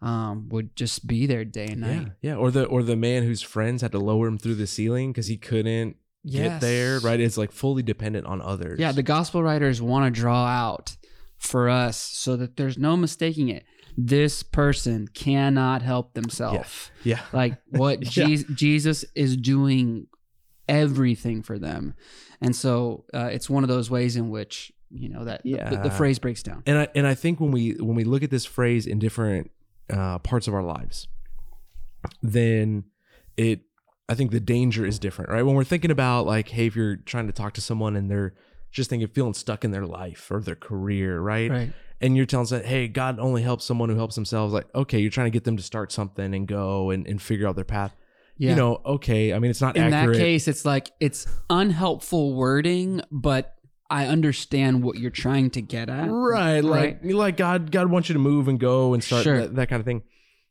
um, 0.00 0.48
would 0.50 0.76
just 0.76 1.06
be 1.08 1.26
there 1.26 1.44
day 1.44 1.66
and 1.66 1.80
night. 1.80 2.06
Yeah, 2.20 2.30
yeah. 2.32 2.36
Or 2.36 2.50
the 2.52 2.64
or 2.66 2.82
the 2.84 2.94
man 2.96 3.24
whose 3.24 3.42
friends 3.42 3.82
had 3.82 3.90
to 3.92 3.98
lower 3.98 4.28
him 4.28 4.38
through 4.38 4.54
the 4.56 4.66
ceiling 4.68 5.10
because 5.10 5.26
he 5.26 5.36
couldn't 5.36 5.96
get 6.24 6.60
there. 6.60 7.00
Right? 7.00 7.18
It's 7.18 7.36
like 7.36 7.50
fully 7.50 7.82
dependent 7.82 8.26
on 8.26 8.40
others. 8.40 8.78
Yeah, 8.78 8.92
the 8.92 9.02
gospel 9.02 9.42
writers 9.42 9.82
want 9.82 10.14
to 10.14 10.20
draw 10.20 10.44
out 10.46 10.96
for 11.44 11.68
us 11.68 11.96
so 11.98 12.36
that 12.36 12.56
there's 12.56 12.78
no 12.78 12.96
mistaking 12.96 13.48
it. 13.48 13.64
This 13.96 14.42
person 14.42 15.06
cannot 15.08 15.82
help 15.82 16.14
themselves. 16.14 16.90
yeah. 17.04 17.20
Like 17.32 17.58
what 17.70 18.02
Yeah. 18.16 18.26
Je- 18.26 18.44
Jesus 18.54 19.04
is 19.14 19.36
doing 19.36 20.06
everything 20.68 21.42
for 21.42 21.58
them. 21.58 21.94
And 22.40 22.56
so 22.56 23.04
uh, 23.14 23.26
it's 23.32 23.48
one 23.48 23.62
of 23.62 23.68
those 23.68 23.90
ways 23.90 24.16
in 24.16 24.30
which, 24.30 24.72
you 24.90 25.08
know, 25.08 25.24
that 25.24 25.42
the- 25.44 25.50
the, 25.70 25.76
the 25.84 25.90
phrase 25.90 26.18
breaks 26.18 26.42
down. 26.42 26.62
and 26.66 26.78
I 26.78 26.88
and 26.94 27.06
I 27.06 27.14
think 27.14 27.40
when 27.40 27.50
we 27.52 27.72
when 27.74 27.94
we 27.96 28.04
look 28.04 28.22
at 28.22 28.30
this 28.30 28.44
phrase 28.44 28.86
in 28.86 28.98
different 28.98 29.50
uh, 29.90 30.18
parts 30.20 30.48
of 30.48 30.54
our 30.54 30.62
lives, 30.62 31.06
then 32.22 32.84
it 33.36 33.60
I 34.08 34.14
think 34.14 34.32
the 34.32 34.40
danger 34.40 34.84
is 34.84 34.98
different, 34.98 35.30
right? 35.30 35.42
When 35.42 35.54
we're 35.54 35.64
thinking 35.64 35.90
about 35.90 36.26
like, 36.26 36.48
hey, 36.48 36.66
if 36.66 36.76
you're 36.76 36.96
trying 36.96 37.26
to 37.26 37.32
talk 37.32 37.54
to 37.54 37.60
someone 37.62 37.96
and 37.96 38.10
they're 38.10 38.34
just 38.74 38.90
thinking 38.90 39.08
feeling 39.08 39.32
stuck 39.34 39.64
in 39.64 39.70
their 39.70 39.86
life 39.86 40.30
or 40.30 40.40
their 40.40 40.54
career, 40.56 41.20
right? 41.20 41.50
Right. 41.50 41.72
And 42.00 42.16
you're 42.16 42.26
telling 42.26 42.46
them, 42.48 42.64
hey, 42.64 42.88
God 42.88 43.18
only 43.18 43.40
helps 43.42 43.64
someone 43.64 43.88
who 43.88 43.96
helps 43.96 44.14
themselves. 44.16 44.52
Like, 44.52 44.66
okay, 44.74 44.98
you're 44.98 45.10
trying 45.10 45.26
to 45.26 45.30
get 45.30 45.44
them 45.44 45.56
to 45.56 45.62
start 45.62 45.92
something 45.92 46.34
and 46.34 46.46
go 46.46 46.90
and, 46.90 47.06
and 47.06 47.22
figure 47.22 47.46
out 47.48 47.54
their 47.56 47.64
path. 47.64 47.94
Yeah. 48.36 48.50
You 48.50 48.56
know, 48.56 48.80
okay. 48.84 49.32
I 49.32 49.38
mean, 49.38 49.50
it's 49.50 49.60
not 49.60 49.76
in 49.76 49.92
accurate. 49.94 50.18
that 50.18 50.22
case, 50.22 50.48
it's 50.48 50.64
like 50.64 50.90
it's 51.00 51.24
unhelpful 51.48 52.34
wording, 52.34 53.00
but 53.12 53.54
I 53.88 54.06
understand 54.06 54.82
what 54.82 54.98
you're 54.98 55.10
trying 55.12 55.50
to 55.50 55.62
get 55.62 55.88
at. 55.88 56.08
right 56.10 56.64
like 56.64 57.00
like 57.04 57.36
god 57.36 57.70
god 57.70 57.90
wants 57.90 58.08
you 58.08 58.14
to 58.14 58.18
move 58.18 58.48
and 58.48 58.58
go 58.58 58.92
and 58.94 59.04
start 59.04 59.22
Sure. 59.22 59.38
that, 59.42 59.54
that 59.56 59.68
kind 59.68 59.78
of 59.78 59.84
thing 59.86 60.02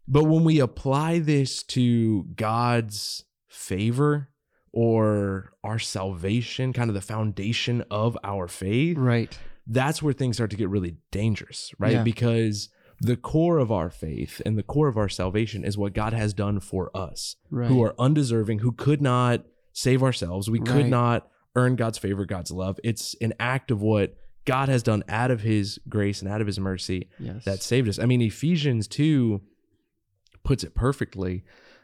but 0.07 0.23
when 0.25 0.43
we 0.43 0.59
apply 0.59 1.17
this 1.19 1.63
to 1.63 2.23
god's 2.35 3.25
favor 3.49 4.29
or 4.73 5.53
our 5.63 5.77
salvation 5.79 6.73
kind 6.73 6.89
of 6.89 6.93
the 6.95 7.01
foundation 7.01 7.83
of 7.91 8.17
our 8.23 8.47
faith 8.47 8.97
Right. 8.97 9.37
that's 9.67 10.01
where 10.01 10.13
things 10.13 10.35
start 10.37 10.49
to 10.51 10.57
get 10.57 10.67
really 10.69 10.97
dangerous 11.11 11.71
right 11.79 11.93
Yeah. 11.93 12.03
because 12.03 12.69
the 12.99 13.15
core 13.15 13.57
of 13.59 13.71
our 13.71 13.89
faith 13.89 14.41
and 14.45 14.57
the 14.57 14.63
core 14.63 14.87
of 14.87 14.97
our 14.97 15.09
salvation 15.09 15.63
is 15.63 15.77
what 15.77 15.93
god 15.93 16.13
has 16.13 16.33
done 16.33 16.59
for 16.59 16.89
us 16.97 17.35
Right. 17.51 17.67
who 17.69 17.81
are 17.83 17.93
undeserving 17.99 18.59
who 18.59 18.71
could 18.71 19.01
not 19.01 19.45
save 19.73 20.01
ourselves 20.03 20.49
we 20.49 20.59
could 20.59 20.75
Right. 20.83 20.87
not 20.89 21.29
earn 21.55 21.75
god's 21.75 21.99
favor 21.99 22.25
god's 22.25 22.51
love 22.51 22.79
it's 22.83 23.15
an 23.21 23.33
act 23.39 23.69
of 23.71 23.81
what 23.81 24.15
god 24.45 24.69
has 24.69 24.81
done 24.83 25.03
out 25.07 25.29
of 25.31 25.41
his 25.41 25.79
grace 25.87 26.21
and 26.21 26.29
out 26.31 26.41
of 26.41 26.47
his 26.47 26.59
mercy 26.59 27.09
yes. 27.19 27.45
that 27.45 27.61
saved 27.61 27.87
us 27.87 27.99
i 27.99 28.05
mean 28.05 28.21
ephesians 28.21 28.87
2 28.87 29.39
puts 30.43 30.63
it 30.63 30.73
perfectly 30.75 31.43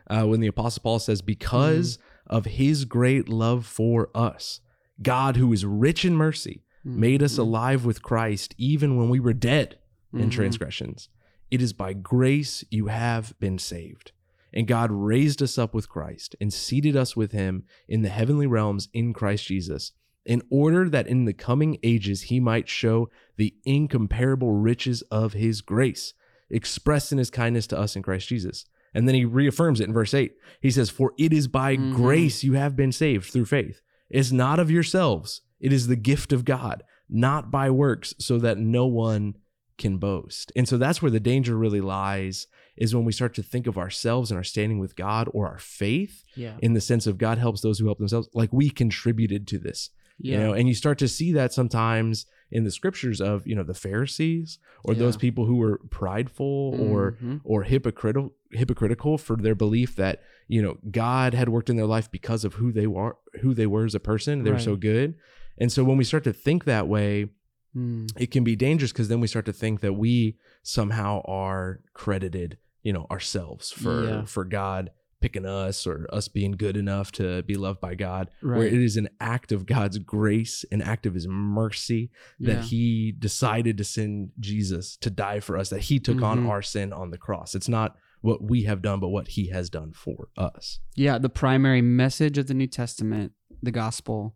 uh, 0.10 0.24
when 0.26 0.40
the 0.40 0.48
apostle 0.48 0.82
paul 0.82 0.98
says 1.00 1.22
because 1.22 1.98
Mm-hmm. 1.98 2.06
Of 2.30 2.46
his 2.46 2.86
great 2.86 3.28
love 3.30 3.66
for 3.66 4.10
us 4.16 4.62
god 5.02 5.36
who 5.38 5.52
is 5.54 5.66
rich 5.66 6.04
in 6.06 6.16
mercy 6.16 6.64
Mm-hmm. 6.86 7.00
made 7.02 7.22
us 7.24 7.38
alive 7.38 7.84
with 7.84 8.02
christ 8.02 8.56
even 8.58 8.96
when 8.96 9.10
we 9.10 9.20
were 9.20 9.34
dead 9.34 9.78
in 10.14 10.30
Mhm. 10.30 10.32
transgressions 10.32 11.10
it 11.52 11.62
is 11.62 11.74
by 11.74 11.92
grace 11.94 12.64
you 12.72 12.88
have 12.88 13.38
been 13.40 13.58
saved 13.60 14.14
and 14.54 14.66
God 14.66 14.90
raised 14.92 15.44
us 15.44 15.60
up 15.60 15.76
with 15.76 15.90
Christ 15.90 16.36
and 16.42 16.52
seated 16.52 16.96
us 16.96 17.16
with 17.16 17.32
him 17.34 17.66
in 17.88 18.02
the 18.02 18.10
heavenly 18.10 18.48
realms 18.48 18.90
in 18.94 19.14
Christ 19.14 19.46
Jesus, 19.46 19.92
in 20.26 20.42
order 20.50 20.90
that 20.90 21.06
in 21.06 21.26
the 21.26 21.34
coming 21.34 21.78
ages 21.84 22.24
he 22.24 22.40
might 22.40 22.68
show 22.68 23.12
the 23.38 23.54
incomparable 23.64 24.54
riches 24.54 25.04
of 25.12 25.34
his 25.34 25.62
grace, 25.62 26.16
expressed 26.50 27.12
in 27.12 27.20
his 27.20 27.30
kindness 27.30 27.68
to 27.68 27.78
us 27.80 27.96
in 27.96 28.02
Christ 28.02 28.28
Jesus. 28.30 28.66
And 28.94 29.08
then 29.08 29.16
he 29.16 29.26
reaffirms 29.26 29.80
it 29.80 29.88
in 29.88 29.94
verse 29.94 30.14
8. 30.14 30.34
He 30.62 30.72
says, 30.72 30.90
For 30.90 31.14
it 31.18 31.32
is 31.34 31.48
by 31.48 31.78
Mhm. 31.78 31.94
grace 31.96 32.44
you 32.44 32.54
have 32.54 32.76
been 32.76 32.92
saved 32.92 33.26
through 33.32 33.46
faith. 33.46 33.82
It's 34.10 34.32
not 34.32 34.60
of 34.60 34.72
yourselves, 34.72 35.42
it 35.60 35.72
is 35.74 35.88
the 35.88 35.96
gift 35.96 36.34
of 36.34 36.46
God, 36.46 36.84
not 37.10 37.52
by 37.52 37.70
works, 37.70 38.14
so 38.20 38.38
that 38.40 38.58
no 38.58 38.88
one 38.88 39.36
can 39.78 39.98
boast. 39.98 40.52
And 40.56 40.68
so 40.68 40.78
that's 40.78 41.02
where 41.02 41.12
the 41.12 41.20
danger 41.20 41.58
really 41.58 41.82
lies 41.82 42.48
is 42.76 42.96
when 42.96 43.06
we 43.06 43.12
start 43.12 43.34
to 43.36 43.44
think 43.44 43.68
of 43.68 43.78
ourselves 43.78 44.32
and 44.32 44.38
our 44.38 44.44
standing 44.44 44.80
with 44.80 44.96
God 44.96 45.30
or 45.34 45.48
our 45.48 45.60
faith 45.60 46.24
Yeah. 46.36 46.58
in 46.62 46.74
the 46.74 46.82
sense 46.82 47.08
of 47.08 47.18
God 47.18 47.38
helps 47.38 47.62
those 47.62 47.80
who 47.80 47.86
help 47.86 48.00
themselves, 48.00 48.30
like 48.34 48.52
we 48.52 48.70
contributed 48.70 49.48
to 49.48 49.58
this 49.60 49.90
Yeah. 50.20 50.38
you 50.38 50.44
know 50.44 50.54
and 50.54 50.68
you 50.68 50.74
start 50.76 50.98
to 51.00 51.08
see 51.08 51.32
that 51.34 51.54
sometimes 51.54 52.26
in 52.52 52.64
the 52.64 52.72
scriptures 52.72 53.22
of 53.22 53.46
you 53.48 53.56
know 53.56 53.64
the 53.64 53.74
pharisees 53.74 54.60
or 54.84 54.94
those 54.96 55.18
people 55.18 55.46
who 55.46 55.56
were 55.56 55.80
prideful 55.90 56.76
or 56.80 57.16
Mhm. 57.22 57.42
or 57.44 57.64
hypocritical 57.64 58.34
hypocritical 58.52 59.18
for 59.18 59.36
their 59.36 59.54
belief 59.56 59.96
that 59.96 60.22
you 60.48 60.62
know 60.62 60.78
god 60.90 61.34
had 61.36 61.50
worked 61.50 61.70
in 61.70 61.76
their 61.76 61.86
life 61.86 62.10
because 62.12 62.44
of 62.44 62.56
who 62.56 62.72
they 62.72 62.88
were 62.88 63.16
who 63.42 63.54
they 63.54 63.68
were 63.68 63.86
as 63.86 63.94
a 63.96 64.00
person 64.00 64.44
they 64.44 64.52
were 64.52 64.58
so 64.60 64.76
good 64.76 65.14
and 65.58 65.72
so 65.72 65.84
when 65.84 65.98
we 65.98 66.04
start 66.04 66.24
to 66.24 66.34
think 66.34 66.66
that 66.66 66.88
way 66.88 67.28
Mm. 67.76 68.10
it 68.18 68.32
can 68.32 68.44
be 68.44 68.56
dangerous 68.56 68.92
because 68.92 69.10
then 69.10 69.20
we 69.20 69.28
start 69.28 69.46
to 69.46 69.54
think 69.54 69.82
that 69.82 69.94
we 69.94 70.38
somehow 70.64 71.22
are 71.26 71.82
credited 71.94 72.58
you 72.82 72.92
know 72.92 73.06
ourselves 73.12 73.70
for 73.72 74.04
Yeah. 74.06 74.26
for 74.26 74.44
god 74.44 74.90
picking 75.22 75.46
us 75.46 75.86
or 75.86 76.08
us 76.14 76.28
being 76.28 76.52
good 76.54 76.78
enough 76.78 77.12
to 77.12 77.44
be 77.44 77.56
loved 77.56 77.80
by 77.82 77.94
god 77.96 78.30
right. 78.42 78.58
where 78.58 78.68
it 78.68 78.74
is 78.74 78.96
an 78.98 79.10
act 79.20 79.52
of 79.52 79.66
god's 79.66 79.98
grace 80.00 80.64
an 80.72 80.82
act 80.82 81.06
of 81.06 81.14
his 81.14 81.28
mercy 81.28 82.10
Yeah. 82.38 82.56
that 82.56 82.66
he 82.66 83.12
decided 83.12 83.78
to 83.78 83.84
send 83.84 84.32
jesus 84.40 84.96
to 84.98 85.10
die 85.10 85.40
for 85.42 85.58
us 85.58 85.70
that 85.70 85.82
he 85.82 86.00
took 86.00 86.22
on 86.22 86.40
Mhm. 86.46 86.50
our 86.50 86.62
sin 86.62 86.94
on 86.94 87.12
the 87.12 87.18
cross 87.18 87.54
it's 87.56 87.70
not 87.70 87.98
what 88.22 88.42
we 88.44 88.64
have 88.64 88.82
done 88.82 89.00
but 89.00 89.10
what 89.10 89.30
he 89.30 89.48
has 89.50 89.70
done 89.70 89.92
for 89.94 90.30
us 90.38 90.80
Yeah, 90.96 91.18
the 91.18 91.30
primary 91.30 91.82
message 91.82 92.38
of 92.38 92.48
the 92.48 92.54
New 92.54 92.68
Testament, 92.68 93.32
the 93.64 93.72
gospel, 93.72 94.36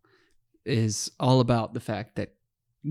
is 0.66 1.12
all 1.20 1.42
about 1.42 1.74
the 1.74 1.82
fact 1.82 2.16
that 2.16 2.34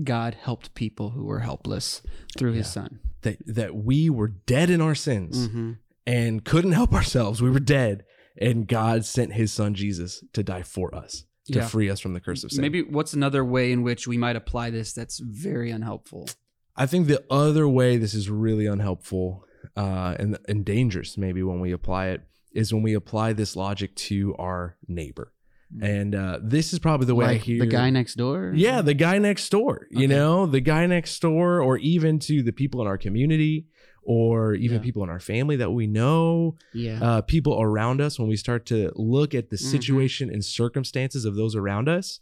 God 0.03 0.35
helped 0.35 0.75
people 0.75 1.11
who 1.11 1.25
were 1.25 1.39
helpless 1.39 2.01
through 2.37 2.53
his 2.53 2.67
son. 2.71 2.99
that 3.21 3.37
that 3.47 3.75
we 3.75 4.09
were 4.09 4.27
dead 4.27 4.69
in 4.69 4.81
our 4.81 4.93
sins 4.95 5.47
Mm-hmm. 5.47 5.71
And 6.05 6.43
couldn't 6.43 6.73
help 6.73 6.93
ourselves. 6.93 7.41
We 7.41 7.49
were 7.49 7.59
dead, 7.59 8.03
and 8.39 8.67
God 8.67 9.05
sent 9.05 9.33
His 9.33 9.51
Son 9.53 9.73
Jesus 9.73 10.23
to 10.33 10.43
die 10.43 10.63
for 10.63 10.93
us 10.93 11.25
to 11.51 11.59
Yeah. 11.59 11.67
free 11.67 11.89
us 11.89 11.99
from 11.99 12.13
the 12.13 12.19
curse 12.21 12.43
of 12.43 12.51
sin. 12.51 12.61
Maybe 12.61 12.81
what's 12.81 13.13
another 13.13 13.43
way 13.43 13.71
in 13.71 13.83
which 13.83 14.07
we 14.07 14.17
might 14.17 14.35
apply 14.35 14.69
this 14.69 14.93
that's 14.93 15.19
very 15.19 15.71
unhelpful? 15.71 16.29
I 16.75 16.85
think 16.85 17.07
the 17.07 17.23
other 17.29 17.67
way 17.67 17.97
this 17.97 18.13
is 18.13 18.29
really 18.29 18.65
unhelpful 18.65 19.43
uh, 19.77 20.15
and 20.19 20.37
and 20.47 20.65
dangerous, 20.65 21.17
maybe 21.17 21.41
when 21.43 21.59
we 21.59 21.71
apply 21.71 22.07
it, 22.07 22.21
is 22.53 22.73
when 22.73 22.83
we 22.83 22.93
apply 22.93 23.33
this 23.33 23.55
logic 23.55 23.95
to 23.95 24.35
our 24.37 24.77
neighbor. 24.87 25.31
Mm. 25.75 25.83
And 25.99 26.15
uh, 26.15 26.39
this 26.43 26.73
is 26.73 26.79
probably 26.79 27.07
the 27.07 27.15
way 27.15 27.25
I 27.25 27.31
like 27.33 27.41
hear 27.41 27.59
the 27.59 27.65
guy 27.67 27.89
next 27.89 28.15
door? 28.15 28.51
Yeah, 28.55 28.81
the 28.81 28.93
guy 28.93 29.17
next 29.19 29.49
door. 29.49 29.87
You 29.89 29.99
Okay. 30.05 30.07
know, 30.07 30.45
the 30.45 30.59
guy 30.61 30.85
next 30.85 31.19
door, 31.21 31.61
or 31.61 31.77
even 31.77 32.19
to 32.19 32.43
the 32.43 32.51
people 32.51 32.81
in 32.81 32.87
our 32.87 32.97
community, 32.97 33.67
or 34.05 34.53
even 34.55 34.77
Yeah. 34.77 34.83
people 34.83 35.03
in 35.03 35.09
our 35.09 35.19
family 35.19 35.55
that 35.57 35.71
we 35.71 35.87
know. 35.87 36.55
Yeah. 36.73 36.99
uh, 37.01 37.21
people 37.21 37.61
around 37.61 38.01
us 38.01 38.19
when 38.19 38.27
we 38.27 38.35
start 38.35 38.65
to 38.67 38.91
look 38.95 39.33
at 39.35 39.49
the 39.49 39.55
Mhm. 39.57 39.71
situation 39.71 40.29
and 40.29 40.43
circumstances 40.43 41.25
of 41.25 41.35
those 41.35 41.55
around 41.55 41.87
us 41.89 42.19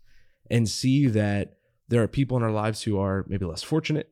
and 0.50 0.68
see 0.70 1.08
that 1.08 1.58
there 1.90 2.02
are 2.04 2.08
people 2.08 2.38
in 2.38 2.44
our 2.44 2.52
lives 2.52 2.84
who 2.84 2.98
are 2.98 3.26
maybe 3.28 3.46
less 3.46 3.64
fortunate 3.64 4.10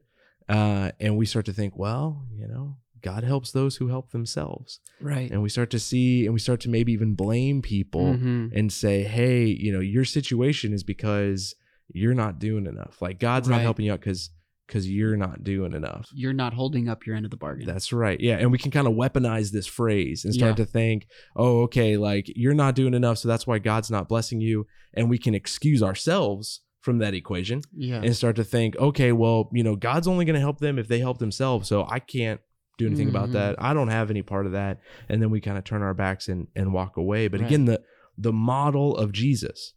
uh, 0.47 0.91
and 0.99 1.15
we 1.17 1.25
start 1.25 1.45
to 1.45 1.53
think 1.53 1.77
well 1.77 2.25
you 2.33 2.47
know 2.47 2.75
god 3.01 3.23
helps 3.23 3.51
those 3.51 3.77
who 3.77 3.88
help 3.88 4.11
themselves 4.11 4.79
right. 4.99 5.29
and 5.31 5.41
we 5.41 5.47
start 5.49 5.69
to 5.69 5.79
see 5.79 6.25
and 6.25 6.33
we 6.33 6.39
start 6.39 6.59
to 6.59 6.69
maybe 6.69 6.91
even 6.91 7.13
blame 7.15 7.61
people 7.61 8.15
Mhm. 8.15 8.51
and 8.53 8.73
say 8.73 9.03
hey 9.03 9.45
you 9.45 9.71
know 9.71 9.79
your 9.79 10.03
situation 10.05 10.73
is 10.73 10.83
because 10.83 11.55
you're 11.93 12.15
not 12.15 12.39
doing 12.39 12.65
enough 12.65 13.01
like 13.01 13.19
god's 13.19 13.47
not 13.47 13.61
helping 13.61 13.85
you 13.85 13.93
out 13.93 13.99
because 13.99 14.31
because 14.69 14.89
you're 14.89 15.17
not 15.17 15.43
doing 15.43 15.73
enough 15.73 16.07
You're 16.13 16.31
not 16.31 16.53
holding 16.53 16.88
up 16.88 17.05
your 17.07 17.15
end 17.15 17.25
of 17.25 17.31
the 17.31 17.38
bargain. 17.38 17.65
that's 17.65 17.91
right. 17.91 18.19
Yeah. 18.21 18.38
And 18.38 18.51
we 18.51 18.59
can 18.59 18.69
kind 18.71 18.88
of 18.88 18.93
weaponize 18.93 19.51
this 19.51 19.65
phrase 19.65 20.23
and 20.25 20.33
start 20.33 20.51
Yeah. 20.59 20.63
to 20.63 20.71
think, 20.71 21.07
oh, 21.35 21.61
okay, 21.63 21.97
like 21.97 22.27
you're 22.35 22.53
not 22.53 22.75
doing 22.75 22.93
enough. 22.93 23.17
So 23.17 23.27
that's 23.27 23.47
why 23.47 23.57
God's 23.57 23.89
not 23.89 24.07
blessing 24.07 24.41
you. 24.41 24.67
And 24.93 25.09
we 25.09 25.17
can 25.17 25.33
excuse 25.33 25.81
ourselves 25.81 26.61
from 26.81 26.99
that 26.99 27.13
equation 27.15 27.61
yeah. 27.75 28.01
and 28.03 28.15
start 28.15 28.35
to 28.38 28.43
think, 28.43 28.77
okay, 28.77 29.11
well, 29.11 29.49
you 29.53 29.63
know, 29.63 29.75
God's 29.75 30.07
only 30.07 30.23
going 30.23 30.35
to 30.35 30.39
help 30.39 30.59
them 30.59 30.77
if 30.79 30.88
they 30.88 30.99
help 30.99 31.17
themselves. 31.17 31.67
So 31.67 31.85
I 31.89 31.99
can't 31.99 32.39
do 32.77 32.85
anything 32.88 33.07
Mhm. 33.07 33.15
about 33.15 33.31
that. 33.33 33.55
I 33.61 33.73
don't 33.73 33.89
have 33.89 34.09
any 34.11 34.21
part 34.21 34.45
of 34.45 34.51
that. 34.53 34.79
And 35.09 35.21
then 35.21 35.29
we 35.31 35.41
kind 35.41 35.57
of 35.57 35.63
turn 35.65 35.81
our 35.81 35.93
backs 35.95 36.29
and, 36.29 36.47
and 36.55 36.71
walk 36.73 36.95
away. 36.95 37.27
But 37.27 37.41
Right. 37.41 37.47
again, 37.47 37.65
the, 37.65 37.81
the 38.17 38.31
model 38.31 38.95
of 38.95 39.11
Jesus 39.11 39.73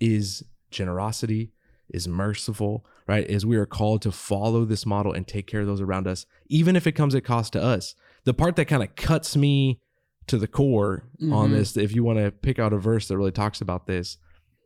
is 0.00 0.42
generosity, 0.70 1.52
is 1.90 2.08
merciful, 2.08 2.84
right? 3.06 3.26
Is 3.28 3.44
we 3.46 3.56
are 3.56 3.66
called 3.66 4.02
to 4.02 4.12
follow 4.12 4.64
this 4.64 4.86
model 4.86 5.12
and 5.12 5.26
take 5.26 5.46
care 5.46 5.60
of 5.60 5.66
those 5.66 5.80
around 5.80 6.06
us, 6.06 6.26
even 6.48 6.76
if 6.76 6.86
it 6.86 6.92
comes 6.92 7.14
at 7.14 7.24
cost 7.24 7.52
to 7.54 7.62
us. 7.62 7.94
The 8.24 8.34
part 8.34 8.56
that 8.56 8.66
kind 8.66 8.82
of 8.82 8.94
cuts 8.96 9.36
me 9.36 9.80
to 10.28 10.38
the 10.38 10.46
core 10.46 11.08
on 11.20 11.50
Mhm. 11.50 11.52
this, 11.52 11.76
if 11.76 11.94
you 11.94 12.04
want 12.04 12.18
to 12.20 12.30
pick 12.30 12.58
out 12.58 12.72
a 12.72 12.78
verse 12.78 13.08
that 13.08 13.16
really 13.16 13.32
talks 13.32 13.60
about 13.60 13.86
this, 13.86 14.18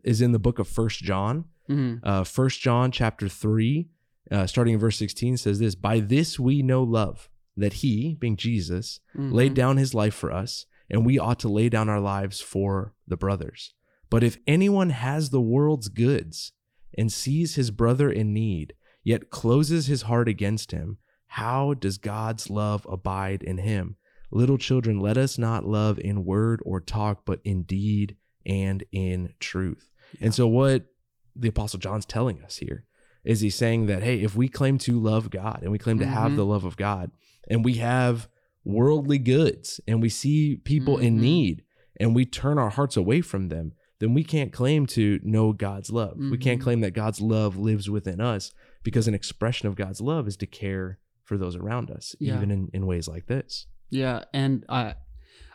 is 0.04 0.20
in 0.20 0.32
the 0.32 0.38
book 0.38 0.58
of 0.58 0.68
First 0.68 1.02
John. 1.02 1.46
Mhm. 1.68 2.00
Uh, 2.02 2.24
First 2.24 2.60
John 2.60 2.90
chapter 2.92 3.28
three, 3.28 3.88
uh, 4.30 4.46
starting 4.46 4.74
in 4.74 4.80
verse 4.80 4.96
sixteen, 4.98 5.36
says 5.36 5.58
this: 5.58 5.74
"By 5.74 6.00
this 6.00 6.38
we 6.38 6.62
know 6.62 6.82
love, 6.82 7.28
that 7.56 7.74
He, 7.74 8.14
being 8.20 8.36
Jesus, 8.36 9.00
laid 9.14 9.52
Mhm. 9.52 9.56
down 9.56 9.76
his 9.78 9.94
life 9.94 10.14
for 10.14 10.30
us, 10.30 10.66
and 10.90 11.06
we 11.06 11.18
ought 11.18 11.38
to 11.40 11.48
lay 11.48 11.68
down 11.70 11.88
our 11.88 12.00
lives 12.00 12.40
for 12.42 12.92
the 13.08 13.16
brothers. 13.16 13.72
But 14.10 14.22
if 14.22 14.36
anyone 14.46 14.90
has 14.90 15.30
the 15.30 15.40
world's 15.40 15.88
goods 15.88 16.52
and 16.96 17.12
sees 17.12 17.54
his 17.54 17.70
brother 17.70 18.10
in 18.10 18.32
need, 18.32 18.74
yet 19.04 19.30
closes 19.30 19.86
his 19.86 20.02
heart 20.02 20.28
against 20.28 20.72
him, 20.72 20.98
how 21.28 21.74
does 21.74 21.98
God's 21.98 22.48
love 22.50 22.86
abide 22.90 23.42
in 23.42 23.58
him? 23.58 23.96
Little 24.30 24.58
children, 24.58 24.98
let 25.00 25.16
us 25.16 25.38
not 25.38 25.64
love 25.66 25.98
in 25.98 26.24
word 26.24 26.60
or 26.64 26.80
talk, 26.80 27.24
but 27.24 27.40
in 27.44 27.62
deed 27.62 28.16
and 28.44 28.84
in 28.92 29.34
truth. 29.40 29.90
And 30.20 30.34
so, 30.34 30.46
what 30.46 30.86
the 31.34 31.48
Apostle 31.48 31.78
John's 31.78 32.06
telling 32.06 32.42
us 32.42 32.56
here 32.58 32.84
is 33.24 33.40
he's 33.40 33.54
saying 33.56 33.86
that, 33.86 34.02
hey, 34.02 34.20
if 34.22 34.34
we 34.36 34.48
claim 34.48 34.78
to 34.78 34.98
love 34.98 35.30
God 35.30 35.60
and 35.62 35.70
we 35.72 35.78
claim 35.78 35.98
to 35.98 36.06
have 36.06 36.32
Mhm. 36.32 36.36
the 36.36 36.46
love 36.46 36.64
of 36.64 36.76
God, 36.76 37.10
and 37.48 37.64
we 37.64 37.74
have 37.74 38.28
worldly 38.64 39.18
goods 39.18 39.80
and 39.86 40.00
we 40.00 40.08
see 40.08 40.56
people 40.56 40.98
in 40.98 41.16
Mhm. 41.16 41.20
need 41.20 41.62
and 42.00 42.14
we 42.14 42.24
turn 42.24 42.58
our 42.58 42.70
hearts 42.70 42.96
away 42.96 43.20
from 43.20 43.48
them, 43.48 43.72
then 43.98 44.12
we 44.14 44.22
can't 44.24 44.52
claim 44.52 44.86
to 44.86 45.18
know 45.22 45.52
God's 45.52 45.90
love. 45.90 46.16
We 46.18 46.36
can't 46.38 46.60
Mhm. 46.60 46.64
claim 46.64 46.80
that 46.82 46.90
God's 46.92 47.20
love 47.20 47.56
lives 47.56 47.88
within 47.88 48.20
us 48.20 48.52
because 48.82 49.08
an 49.08 49.14
expression 49.14 49.68
of 49.68 49.74
God's 49.74 50.00
love 50.00 50.28
is 50.28 50.36
to 50.38 50.46
care 50.46 50.98
for 51.24 51.36
those 51.38 51.56
around 51.56 51.90
us, 51.90 52.14
Yeah. 52.20 52.36
even 52.36 52.50
in, 52.50 52.68
in 52.72 52.86
ways 52.86 53.08
like 53.08 53.26
this. 53.26 53.66
Yeah, 53.90 54.24
and 54.32 54.64
I 54.68 54.94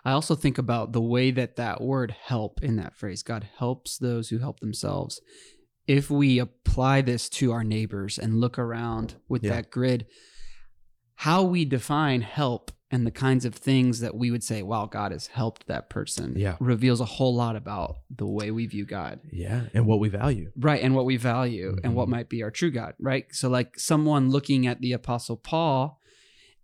I 0.03 0.13
also 0.13 0.33
think 0.33 0.57
about 0.57 0.93
the 0.93 1.01
way 1.01 1.29
that 1.29 1.57
that 1.57 1.79
word 1.79 2.09
help 2.11 2.63
in 2.63 2.75
that 2.77 2.95
phrase. 2.97 3.21
God 3.21 3.47
helps 3.57 3.99
those 3.99 4.29
who 4.29 4.39
help 4.39 4.59
themselves. 4.59 5.21
If 5.85 6.09
we 6.09 6.39
apply 6.39 7.01
this 7.01 7.29
to 7.29 7.51
our 7.51 7.63
neighbors 7.63 8.17
and 8.17 8.39
look 8.39 8.57
around 8.57 9.15
with 9.29 9.43
Yeah. 9.43 9.51
that 9.51 9.69
grid, 9.69 10.07
how 11.15 11.43
we 11.43 11.65
define 11.65 12.21
help 12.21 12.71
and 12.91 13.07
the 13.07 13.11
kinds 13.11 13.45
of 13.45 13.55
things 13.55 13.99
that 14.01 14.15
we 14.15 14.31
would 14.31 14.43
say, 14.43 14.61
wow, 14.61 14.85
God 14.85 15.11
has 15.11 15.27
helped 15.27 15.67
that 15.67 15.89
person 15.89 16.33
Yeah. 16.37 16.57
reveals 16.59 16.99
a 16.99 17.05
whole 17.05 17.33
lot 17.33 17.55
about 17.55 17.97
the 18.15 18.27
way 18.27 18.51
we 18.51 18.65
view 18.67 18.85
God. 18.85 19.19
Yeah. 19.31 19.67
And 19.73 19.85
what 19.85 19.99
we 19.99 20.09
value. 20.09 20.51
Right, 20.57 20.81
and 20.83 20.93
what 20.93 21.05
we 21.05 21.17
value 21.17 21.77
and 21.83 21.95
what 21.95 22.07
Mhm. 22.07 22.11
might 22.11 22.29
be 22.29 22.43
our 22.43 22.51
true 22.51 22.71
God, 22.71 22.93
right? 22.99 23.25
So 23.31 23.49
like 23.49 23.79
someone 23.79 24.29
looking 24.29 24.67
at 24.67 24.81
the 24.81 24.91
apostle 24.91 25.37
Paul 25.37 25.99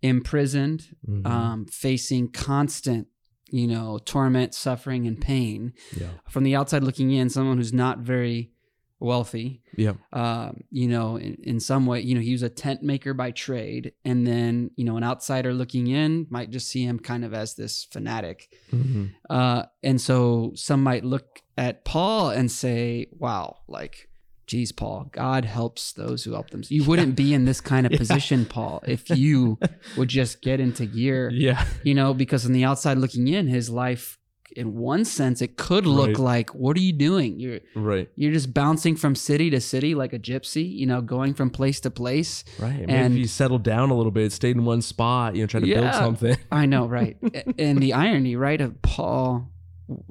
imprisoned, 0.02 0.94
Mhm. 1.08 1.26
um, 1.26 1.66
facing 1.66 2.28
constant, 2.28 3.08
you 3.50 3.66
know, 3.66 3.98
torment, 4.04 4.54
suffering, 4.54 5.06
and 5.06 5.20
pain. 5.20 5.72
yeah. 5.98 6.08
From 6.28 6.44
the 6.44 6.54
outside 6.54 6.84
looking 6.84 7.10
in, 7.10 7.28
someone 7.30 7.56
who's 7.56 7.72
not 7.72 8.00
very 8.00 8.52
wealthy, 9.00 9.62
Yeah. 9.76 9.92
um, 10.12 10.64
you 10.70 10.88
know, 10.88 11.16
in, 11.16 11.34
in 11.42 11.60
some 11.60 11.86
way, 11.86 12.00
you 12.00 12.14
know, 12.14 12.20
he 12.20 12.32
was 12.32 12.42
a 12.42 12.48
tent 12.48 12.82
maker 12.82 13.14
by 13.14 13.30
trade. 13.30 13.92
And 14.04 14.26
then, 14.26 14.70
you 14.76 14.84
know, 14.84 14.96
an 14.96 15.04
outsider 15.04 15.54
looking 15.54 15.86
in 15.86 16.26
might 16.30 16.50
just 16.50 16.68
see 16.68 16.84
him 16.84 16.98
kind 16.98 17.24
of 17.24 17.32
as 17.32 17.54
this 17.54 17.84
fanatic. 17.84 18.48
Mhm. 18.72 19.10
Uh, 19.30 19.62
and 19.82 20.00
so 20.00 20.52
some 20.54 20.82
might 20.82 21.04
look 21.04 21.42
at 21.56 21.84
Paul 21.84 22.30
and 22.30 22.50
say, 22.50 23.06
wow, 23.12 23.58
like, 23.68 24.08
geez, 24.46 24.72
Paul, 24.72 25.10
God 25.12 25.44
helps 25.44 25.92
those 25.92 26.24
who 26.24 26.32
help 26.32 26.50
them. 26.50 26.62
You 26.68 26.82
wouldn't 26.84 27.14
be 27.16 27.34
in 27.34 27.44
this 27.44 27.60
kind 27.60 27.84
of 27.86 27.92
Yeah. 27.92 27.98
position, 27.98 28.46
Paul, 28.46 28.82
if 28.88 29.10
you 29.10 29.58
would 29.96 30.08
just 30.08 30.40
get 30.42 30.58
into 30.58 30.86
gear 30.86 31.30
Yeah. 31.34 31.64
you 31.84 31.94
know, 31.94 32.14
because 32.14 32.46
on 32.46 32.52
the 32.52 32.64
outside 32.64 32.98
looking 32.98 33.28
in, 33.28 33.46
his 33.46 33.68
life 33.70 34.18
in 34.58 34.74
one 34.74 35.04
sense, 35.04 35.40
it 35.40 35.56
could 35.56 35.86
look 35.86 36.08
Right. 36.08 36.18
like, 36.18 36.54
what 36.54 36.76
are 36.76 36.80
you 36.80 36.92
doing? 36.92 37.38
You're 37.40 37.60
Right. 37.74 38.08
you're 38.16 38.32
just 38.32 38.52
bouncing 38.52 38.96
from 38.96 39.14
city 39.14 39.48
to 39.50 39.60
city 39.60 39.94
like 39.94 40.12
a 40.12 40.18
gypsy, 40.18 40.68
you 40.70 40.84
know, 40.86 41.00
going 41.00 41.32
from 41.34 41.48
place 41.50 41.80
to 41.80 41.90
place. 41.90 42.44
Right. 42.58 42.80
Maybe 42.80 42.92
And- 42.92 43.14
if 43.14 43.18
you 43.20 43.26
settled 43.26 43.62
down 43.62 43.90
a 43.90 43.94
little 43.96 44.12
bit, 44.12 44.32
stayed 44.32 44.56
in 44.56 44.64
one 44.64 44.82
spot, 44.82 45.36
you 45.36 45.42
know, 45.42 45.46
trying 45.46 45.64
to 45.64 45.74
build 45.74 45.94
something. 45.94 46.36
I 46.52 46.66
know, 46.66 46.86
right? 46.86 47.16
And 47.58 47.78
the 47.80 47.92
irony, 47.92 48.36
right, 48.36 48.60
of 48.60 48.82
Paul, 48.82 49.50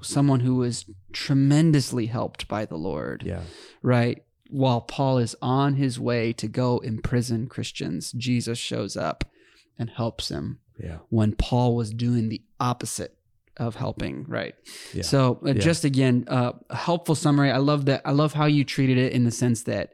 someone 0.01 0.39
who 0.39 0.55
was 0.55 0.85
tremendously 1.11 2.05
helped 2.07 2.47
by 2.47 2.65
the 2.65 2.77
Lord, 2.77 3.23
Yeah. 3.25 3.41
right? 3.83 4.23
While 4.49 4.79
Paul 4.81 5.17
is 5.17 5.35
on 5.41 5.75
his 5.75 5.99
way 5.99 6.31
to 6.33 6.47
go 6.47 6.77
imprison 6.79 7.47
Christians, 7.47 8.13
Jesus 8.13 8.57
shows 8.57 8.95
up 8.95 9.25
and 9.77 9.89
helps 9.89 10.29
him 10.29 10.59
Yeah. 10.81 10.99
when 11.09 11.33
Paul 11.33 11.75
was 11.75 11.91
doing 11.91 12.29
the 12.29 12.41
opposite 12.59 13.16
of 13.57 13.75
helping, 13.75 14.25
right? 14.27 14.55
Yeah. 14.93 15.03
So, 15.03 15.39
uh, 15.45 15.47
Yeah. 15.49 15.53
just 15.53 15.83
again, 15.83 16.25
uh, 16.27 16.53
helpful 16.69 17.15
summary. 17.15 17.51
I 17.51 17.57
love 17.57 17.85
that. 17.85 18.01
I 18.05 18.11
love 18.11 18.33
how 18.33 18.45
you 18.45 18.63
treated 18.63 18.97
it 18.97 19.11
in 19.13 19.23
the 19.23 19.31
sense 19.31 19.63
that 19.63 19.91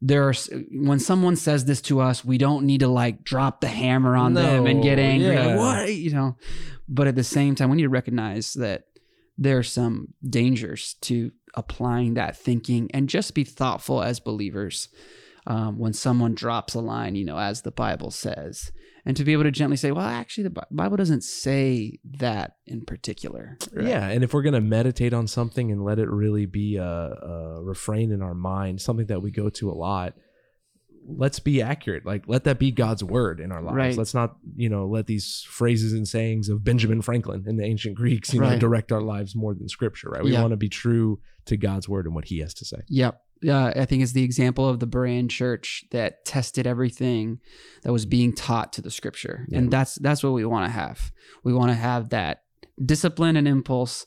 there 0.00 0.28
are 0.28 0.34
when 0.72 0.98
someone 0.98 1.34
says 1.36 1.64
this 1.64 1.80
to 1.82 2.00
us, 2.00 2.24
we 2.24 2.36
don't 2.38 2.66
need 2.66 2.80
to 2.80 2.88
like 2.88 3.24
drop 3.24 3.60
the 3.60 3.68
hammer 3.68 4.16
on 4.16 4.34
them 4.34 4.66
and 4.66 4.82
get 4.82 4.96
No, 4.96 5.02
angry. 5.02 5.36
Like, 5.36 5.56
what 5.56 5.94
you 5.94 6.10
know? 6.10 6.36
But 6.88 7.06
at 7.06 7.14
the 7.14 7.24
same 7.24 7.54
time, 7.54 7.70
we 7.70 7.76
need 7.76 7.84
to 7.84 7.88
recognize 7.88 8.52
that 8.54 8.84
there 9.38 9.56
are 9.58 9.62
some 9.62 10.08
dangers 10.28 10.94
to 11.02 11.32
applying 11.54 12.14
that 12.14 12.36
thinking 12.36 12.90
and 12.92 13.08
just 13.08 13.34
be 13.34 13.44
thoughtful 13.44 14.02
as 14.02 14.20
believers 14.20 14.88
um, 15.46 15.78
when 15.78 15.92
someone 15.92 16.34
drops 16.34 16.74
a 16.74 16.80
line, 16.80 17.14
you 17.14 17.24
know, 17.24 17.38
as 17.38 17.62
the 17.62 17.70
Bible 17.70 18.10
says, 18.10 18.72
and 19.04 19.16
to 19.16 19.24
be 19.24 19.32
able 19.34 19.42
to 19.44 19.50
gently 19.50 19.76
say, 19.76 19.92
well, 19.92 20.06
actually, 20.06 20.44
the 20.44 20.62
Bible 20.70 20.96
doesn't 20.96 21.22
say 21.24 21.98
that 22.18 22.56
in 22.66 22.86
particular. 22.86 23.58
right? 23.72 23.86
Yeah, 23.86 24.08
and 24.08 24.24
if 24.24 24.32
we're 24.32 24.42
gonna 24.42 24.60
meditate 24.62 25.12
on 25.12 25.26
something 25.26 25.70
and 25.70 25.84
let 25.84 25.98
it 25.98 26.08
really 26.08 26.46
be 26.46 26.76
a, 26.76 26.84
a 26.84 27.62
refrain 27.62 28.10
in 28.12 28.22
our 28.22 28.34
mind, 28.34 28.80
something 28.80 29.06
that 29.06 29.20
we 29.20 29.30
go 29.30 29.50
to 29.50 29.70
a 29.70 29.74
lot, 29.74 30.14
let's 31.06 31.38
be 31.38 31.60
accurate. 31.60 32.06
Like 32.06 32.26
let 32.28 32.44
that 32.44 32.58
be 32.58 32.70
God's 32.70 33.04
word 33.04 33.38
in 33.40 33.52
our 33.52 33.60
lives. 33.62 33.76
Right. 33.76 33.98
Let's 33.98 34.14
not, 34.14 34.36
you 34.56 34.70
know, 34.70 34.86
let 34.86 35.06
these 35.06 35.44
phrases 35.46 35.92
and 35.92 36.08
sayings 36.08 36.48
of 36.48 36.64
Benjamin 36.64 37.02
Franklin 37.02 37.44
and 37.46 37.58
the 37.58 37.64
ancient 37.64 37.94
Greeks, 37.96 38.32
you 38.32 38.40
know, 38.40 38.58
direct 38.58 38.90
our 38.90 39.02
lives 39.02 39.36
more 39.36 39.52
than 39.54 39.68
Scripture. 39.68 40.08
Right? 40.08 40.24
We 40.24 40.32
Yeah. 40.32 40.40
want 40.40 40.52
to 40.52 40.56
be 40.56 40.70
true 40.70 41.20
to 41.44 41.58
God's 41.58 41.86
word 41.88 42.06
and 42.06 42.14
what 42.14 42.24
He 42.24 42.38
has 42.38 42.54
to 42.54 42.64
say. 42.64 42.78
Yep. 42.88 43.20
Yeah, 43.42 43.72
I 43.76 43.84
think 43.84 44.02
is 44.02 44.14
the 44.14 44.24
example 44.24 44.68
of 44.68 44.80
the 44.80 44.86
Berean 44.86 45.28
church 45.28 45.84
that 45.90 46.24
tested 46.24 46.66
everything 46.66 47.40
that 47.82 47.92
was 47.92 48.06
being 48.06 48.32
taught 48.32 48.72
to 48.74 48.82
the 48.82 48.90
scripture. 48.90 49.46
Yeah. 49.48 49.58
And 49.58 49.70
that's 49.70 49.96
that's 49.96 50.22
what 50.22 50.32
we 50.32 50.44
want 50.44 50.66
to 50.66 50.72
have. 50.72 51.12
We 51.42 51.52
want 51.52 51.70
to 51.70 51.74
have 51.74 52.08
that 52.10 52.44
discipline 52.82 53.36
and 53.36 53.46
impulse. 53.46 54.06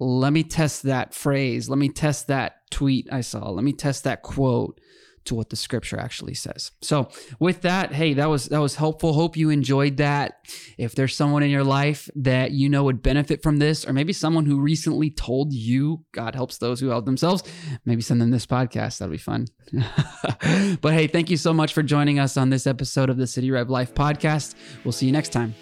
Let 0.00 0.32
me 0.32 0.42
test 0.42 0.82
that 0.84 1.14
phrase. 1.14 1.68
Let 1.68 1.78
me 1.78 1.88
test 1.88 2.26
that 2.26 2.68
tweet 2.70 3.06
I 3.12 3.20
saw. 3.20 3.50
Let 3.50 3.64
me 3.64 3.72
test 3.72 4.04
that 4.04 4.22
quote 4.22 4.80
to 5.24 5.34
what 5.34 5.50
the 5.50 5.56
scripture 5.56 5.98
actually 5.98 6.34
says. 6.34 6.72
So, 6.82 7.08
with 7.38 7.62
that, 7.62 7.92
hey, 7.92 8.14
that 8.14 8.28
was 8.28 8.46
that 8.46 8.60
was 8.60 8.76
helpful. 8.76 9.12
Hope 9.12 9.36
you 9.36 9.50
enjoyed 9.50 9.96
that. 9.98 10.46
If 10.78 10.94
there's 10.94 11.16
someone 11.16 11.42
in 11.42 11.50
your 11.50 11.64
life 11.64 12.08
that 12.16 12.52
you 12.52 12.68
know 12.68 12.84
would 12.84 13.02
benefit 13.02 13.42
from 13.42 13.58
this 13.58 13.86
or 13.86 13.92
maybe 13.92 14.12
someone 14.12 14.46
who 14.46 14.60
recently 14.60 15.10
told 15.10 15.52
you 15.52 16.04
God 16.12 16.34
helps 16.34 16.58
those 16.58 16.80
who 16.80 16.88
help 16.88 17.04
themselves, 17.04 17.42
maybe 17.84 18.02
send 18.02 18.20
them 18.20 18.30
this 18.30 18.46
podcast. 18.46 18.98
That'll 18.98 19.12
be 19.12 19.18
fun. 19.18 19.46
but 20.80 20.92
hey, 20.92 21.06
thank 21.06 21.30
you 21.30 21.36
so 21.36 21.52
much 21.52 21.72
for 21.72 21.82
joining 21.82 22.18
us 22.18 22.36
on 22.36 22.50
this 22.50 22.66
episode 22.66 23.10
of 23.10 23.16
the 23.16 23.26
City 23.26 23.50
Rev 23.50 23.70
Life 23.70 23.94
podcast. 23.94 24.54
We'll 24.84 24.92
see 24.92 25.06
you 25.06 25.12
next 25.12 25.30
time. 25.30 25.54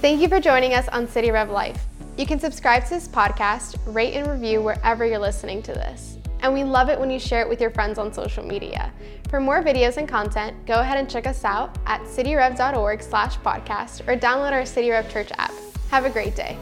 Thank 0.00 0.20
you 0.20 0.28
for 0.28 0.40
joining 0.40 0.74
us 0.74 0.88
on 0.88 1.06
City 1.06 1.30
Rev 1.30 1.50
Life. 1.50 1.86
You 2.16 2.26
can 2.26 2.38
subscribe 2.38 2.84
to 2.84 2.90
this 2.90 3.08
podcast, 3.08 3.78
rate 3.86 4.14
and 4.14 4.28
review 4.28 4.60
wherever 4.60 5.06
you're 5.06 5.18
listening 5.18 5.62
to 5.62 5.72
this. 5.72 6.18
And 6.42 6.52
we 6.52 6.64
love 6.64 6.88
it 6.88 6.98
when 6.98 7.10
you 7.10 7.18
share 7.18 7.40
it 7.40 7.48
with 7.48 7.60
your 7.60 7.70
friends 7.70 7.98
on 7.98 8.12
social 8.12 8.44
media. 8.44 8.92
For 9.30 9.40
more 9.40 9.62
videos 9.62 9.96
and 9.96 10.08
content, 10.08 10.66
go 10.66 10.80
ahead 10.80 10.98
and 10.98 11.08
check 11.08 11.26
us 11.26 11.44
out 11.44 11.78
at 11.86 12.02
cityrev.org 12.02 13.02
slash 13.02 13.38
podcast 13.38 14.06
or 14.08 14.16
download 14.16 14.52
our 14.52 14.66
City 14.66 14.90
Rev 14.90 15.10
Church 15.10 15.30
app. 15.38 15.52
Have 15.90 16.04
a 16.04 16.10
great 16.10 16.36
day. 16.36 16.58